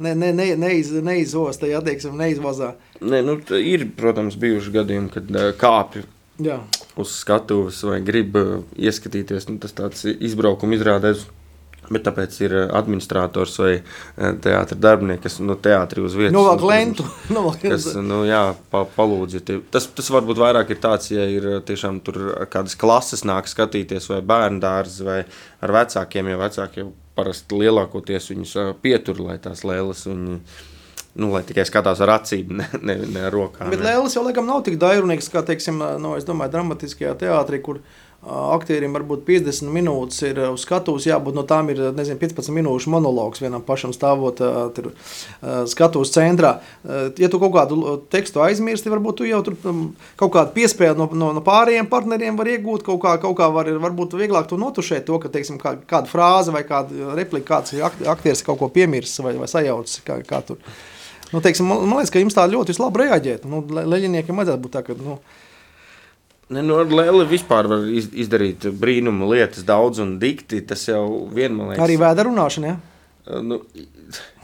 [0.02, 2.74] ne, ne, ne, neiz, neizvosta, ja teiksim, neizvazā.
[3.04, 5.30] Nē, nu, ir, protams, bijuši gadījumi, kad
[5.62, 6.08] kāpju
[6.44, 6.58] Jā.
[7.00, 8.38] uz skatuves vai grib
[8.74, 9.48] ieskatīties.
[9.52, 11.28] Nu, tas tāds izbraukuma izrādēs.
[11.94, 13.74] Bet tāpēc ir uh, administrators vai
[14.18, 17.08] teātris darbinieks, kas no teātris uz vietas Novelk nu, lentu.
[17.64, 18.42] Kas, nu, jā,
[18.74, 22.20] pa, palūdz, ja tie, tas, tas varbūt vairāk ir tāds, ja ir uh, tiešām tur
[22.52, 25.22] kādas klases nāk skatīties, vai bērnu dārzi, vai
[25.64, 30.40] ar vecākiem, jo vecāki jau parasti lielākoties viņus pietur, lai tās lēlas viņi,
[31.22, 33.70] nu, lai tikai skatās ar acīm, ne, ne, ne ar rokām.
[33.74, 33.84] Bet.
[33.86, 38.03] Lēlis jau laikam nav tik dairunīgs, kā, teiksim, no, es domāju, dramatiskajā teātrī, kur ā,
[38.24, 42.92] aktierim varbūt 50 minūtes ir ā, uz skatuves, jābūt no tām ir, nezinu, 15 minūšu
[42.94, 44.40] monologs vienam pašam stāvot
[44.76, 44.92] tur
[45.70, 46.54] skatuves centrā.
[47.20, 49.84] Ja tu kaut kādu tekstu aizmirsti, varbūt tu jau tur um,
[50.20, 53.70] kaut kādu piespēju no, no, no pārējiem partneriem var iegūt, kaut kā, kaut kā var,
[53.88, 58.08] varbūt vieglāk to notušēt, to, ka, teiksim, kā, kāda frāze vai kāda replika, kāds akt-
[58.16, 60.62] aktieris kaut ko piemirst vai, vai sajaucis, kā, kā tur.
[61.34, 63.48] Nu, teiksim, man, man liekas, ka jums tā ļoti labi reaģēt.
[63.50, 64.96] Nu, le- leģiniekiem vajadzētu būt tā, ka.
[65.02, 65.18] Nu,
[66.52, 70.60] Ne, nu, ar Lēli vispār var iz, izdarīt brīnumu lietas, daudz un dikti.
[70.68, 72.74] Tas jau vienmēr arī vēda runāšana.
[72.74, 73.40] Ja?
[73.42, 73.62] Nu,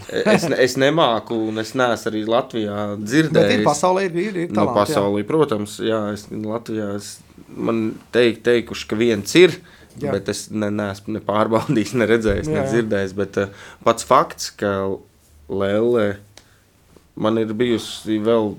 [0.08, 3.58] es, es nemāku, un es neesmu arī Latvijā Bet dzirdējis.
[3.60, 4.78] ir pasaulē, ir, ir, ir No talanti, jā.
[4.80, 7.10] pasaulē, protams, jā, es Latvijā es,
[7.52, 7.82] man
[8.16, 9.58] teik, teikuši, ka viens ir,
[10.00, 10.14] Jā.
[10.16, 13.14] bet es ne, neesmu ne pārbaudījis, ne redzējis, ne dzirdējis.
[13.20, 13.52] Bet uh,
[13.84, 14.72] pats fakts, ka
[15.52, 16.08] Lēlē
[17.20, 18.54] man ir bijusi vēl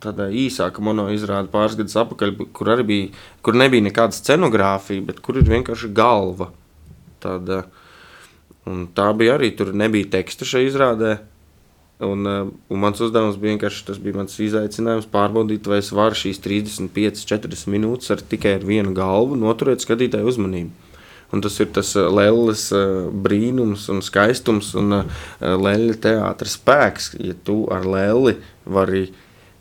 [0.00, 3.10] tāda īsāka monoizrāde pāris gadus atpakaļ, kur arī bija,
[3.44, 6.50] kur nebija nekāda scenogrāfija, bet kur ir vienkārši galva.
[7.20, 7.64] Tāda,
[8.70, 11.18] un tā bija arī, tur nebija teksta šajā izrādē.
[12.00, 16.16] Un, uh, un mans uzdevums bija vienkārši tas, bija mans izaicinājums pārbaudīt, vai es varu
[16.16, 20.88] šīs 35, 40 minūtes ar tikai ar vienu galvu noturēt skatītāju uzmanību.
[21.30, 25.02] Un tas ir tas uh, Lēlas uh, brīnums un skaistums un
[25.44, 29.10] Lēlas teātris spēks, ja tu ar Lēli vari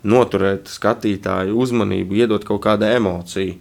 [0.04, 3.58] noturēt skatītāju uzmanību, iedot kaut kādu emociju.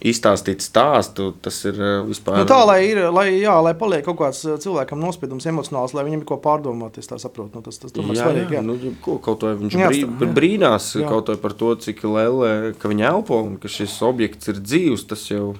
[0.00, 2.38] Izstāstīt stāstu, tas ir uh, vispār.
[2.40, 6.06] Nu, tā, lai, ir, lai, jā, lai paliek kaut kāds uh, cilvēkam nospiedums emocionāls, lai
[6.06, 7.58] viņam ir ko pārdomāt, es tā saprotu.
[7.58, 8.56] Nu, tas tas tomēr Jā, svarīgi.
[8.56, 8.64] jā, Jā.
[8.64, 10.28] nu, ko, kaut vai viņš Jā, brī, jā.
[10.40, 11.04] brīnās Jā.
[11.04, 15.04] kaut vai par to, cik liela ka viņa elpo un ka šis objekts ir dzīvs.
[15.10, 15.50] Tas jau,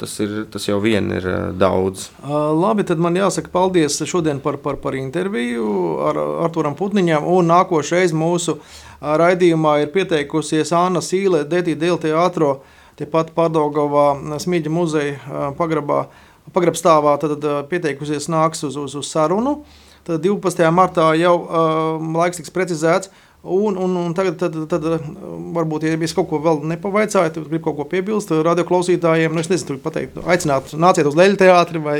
[0.00, 2.08] tas ir, tas jau vien ir ā, daudz.
[2.24, 5.68] Labi, tad man jāsaka paldies šodien par, par, par interviju
[6.08, 7.28] ar Arturam Putniņam.
[7.36, 8.80] Un nākošais mūsu uh,
[9.20, 12.58] raidījumā ir pieteikusies Anna Sīle, Dētī Dēl teātro,
[12.98, 16.06] tepat Pārdaugavā Smīģa muzeja pagrabā,
[16.54, 19.62] pagrabstāvā, tad uh, pieteikusies nāks uz, uz, uz sarunu.
[20.04, 20.66] Tad 12.
[20.74, 23.12] martā jau uh, laiks tiks precizēts.
[23.44, 24.84] Un, un, un tagad, tad, tad,
[25.52, 29.34] varbūt, ja es kaut ko vēl nepavaicāju, tad gribu kaut ko piebilst radioklausītājiem.
[29.36, 31.98] Nu, es nezinu, pateikt, aicināt, nāciet uz Leļu teātri vai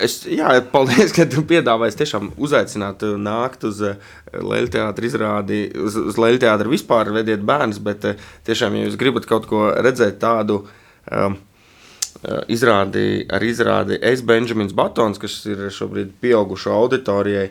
[0.00, 3.82] Es, jā, paldies, ka tu piedāvāji tiešām uzaicināt, ā, nākt uz
[4.32, 8.14] Leļu teātra izrādi, uz, uz Leļu teātra vispār vediet bērnus, bet ā,
[8.48, 10.62] tiešām, ja jūs gribat kaut ko redzēt tādu
[11.12, 11.36] um,
[12.52, 17.50] izrādi ar izrādi Es Benjamins Batons, kas ir šobrīd pieaugušo auditorijai,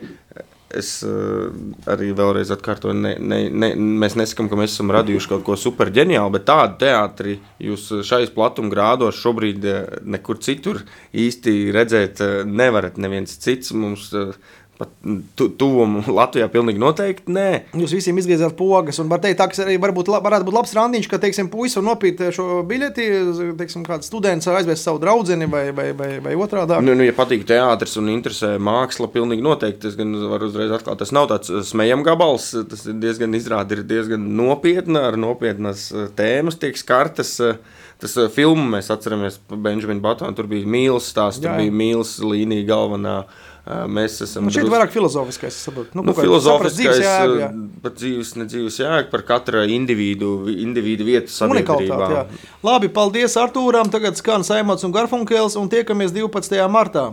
[0.78, 1.50] Es uh,
[1.92, 6.32] arī vēlreiz atkārtoju, ne, ne, ne, mēs nesakām, ka mēs esam radījuši kaut ko superģeniālu,
[6.36, 9.82] bet tādu teātri jūs šais platuma grādos šobrīd eh,
[10.14, 12.98] nekur citur īsti redzēt eh, nevarat.
[13.02, 14.10] Neviens cits mums
[14.82, 14.92] pat
[15.38, 17.46] tu, tuvumu Latvijā pilnīgi noteikti nē.
[17.78, 21.08] Jūs visiem izgriezāt pogas, un var teikt, tā, arī varbūt, la- varētu būt labs randiņš,
[21.12, 23.06] ka, teiksim, puisis var nopīt šo biļeti,
[23.60, 26.80] teiksim, kāds students aizvest savu draudzeni vai, vai, vai, vai otrādā.
[26.84, 29.88] Nu, nu, ja patīk teātris un interesē māksla, pilnīgi noteikti.
[29.92, 32.50] Es gan varu uzreiz atklāt, tas nav tāds smējams gabals.
[32.72, 37.36] Tas ir diezgan izrādi, ir diezgan nopietna, ar nopietnas eh, tēmas tiek skartas.
[37.40, 37.56] eh,
[38.02, 40.34] Tas eh, filmu mēs atceramies par Benjaminu Batonu.
[40.34, 41.68] Tur bija mīlestības stāsts, tur Jā, jā.
[41.68, 43.12] bija mīlestības līnija galvenā.
[43.22, 45.94] Eh, Mēs esam Nu, šeit drus- vairāk filozofiskais, saprotu.
[45.94, 47.50] Nu, saprast filozofiskais, dzīves jēgu, jā.
[47.84, 52.08] par dzīves, nedzīves jēgu, par katra individu, individu vietu sabiedrībā.
[52.10, 52.24] Jā.
[52.66, 53.88] Labi, paldies Artūram.
[53.88, 56.58] Tagad skan Saimons un Garfunkels un tiekamies 12.
[56.68, 57.12] martā.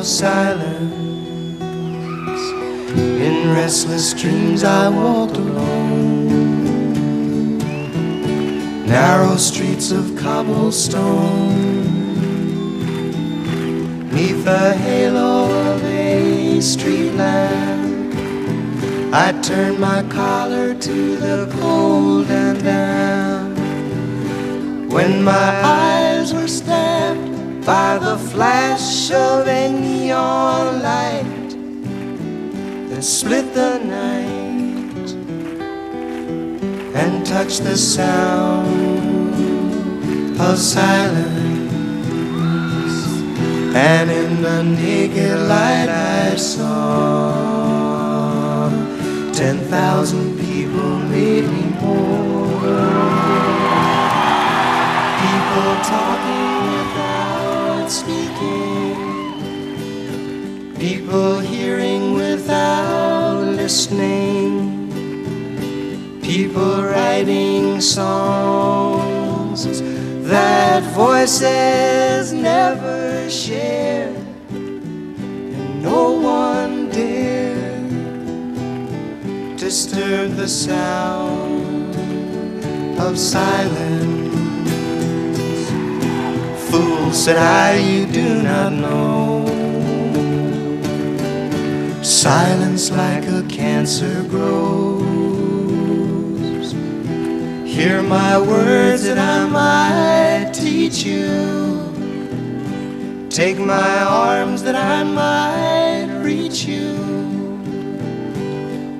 [0.00, 0.94] of silence.
[2.96, 6.28] In restless dreams, I walked alone,
[8.86, 11.84] narrow streets of cobblestone,
[14.10, 18.14] neath the halo of a street lamp.
[19.12, 23.58] I turned my collar to the cold and damp.
[24.90, 25.99] When my eyes
[27.70, 31.50] by the flash of a neon light
[32.88, 35.08] that split the night
[37.00, 38.66] and touched the sound
[40.40, 41.30] of silence.
[43.76, 47.30] And in the naked light I saw
[49.32, 52.50] ten thousand people, maybe more.
[55.22, 56.49] People talking
[57.90, 58.94] speaking.
[60.78, 64.86] People hearing without listening.
[66.22, 69.82] People writing songs
[70.22, 74.14] that voices never share.
[74.50, 77.90] And no one dared
[79.56, 81.96] disturb the sound
[83.00, 84.19] of silence.
[87.12, 89.44] Said I, you do not know.
[92.02, 95.02] Silence like a cancer grows.
[97.64, 101.80] Hear my words that I might teach you.
[103.28, 106.96] Take my arms that I might reach you.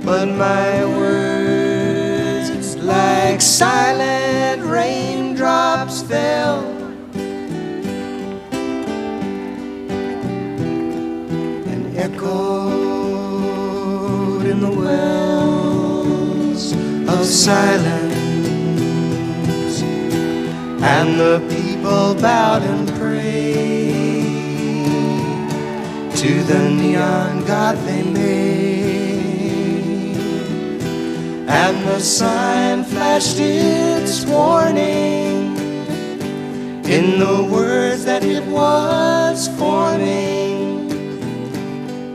[0.05, 6.80] But my words, like silent raindrops, fell.
[12.01, 13.61] Echoed
[14.47, 15.93] in the wells
[17.15, 18.17] of silence.
[20.83, 24.25] And the people bowed and prayed
[26.17, 28.31] to the neon god they made.
[31.49, 35.55] And the sign flashed its warning
[36.97, 40.30] in the words that it was forming.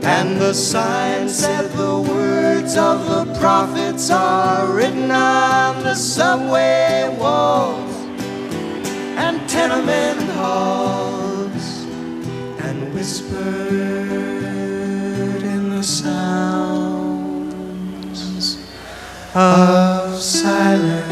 [0.06, 7.92] And the sign said the words of the prophets are written on the subway walls
[9.18, 11.86] and tenement halls
[12.60, 13.42] and whispered
[15.42, 17.26] in the sounds
[19.34, 21.05] of silence.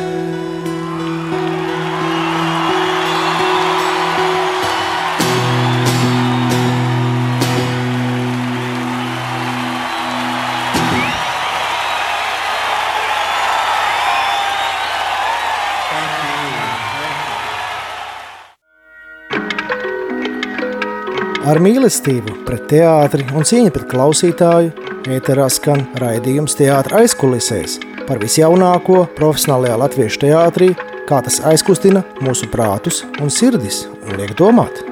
[21.55, 24.73] Ar mīlestību pret teātri un cieņu pret klausītāju
[25.15, 27.77] ēterā skan raidījums teātra aizkulisēs
[28.09, 30.73] par visjaunāko profesionālajā latviešu teātrī,
[31.07, 34.83] kā tas aizkustina mūsu prātus un sirdis un liek domāt.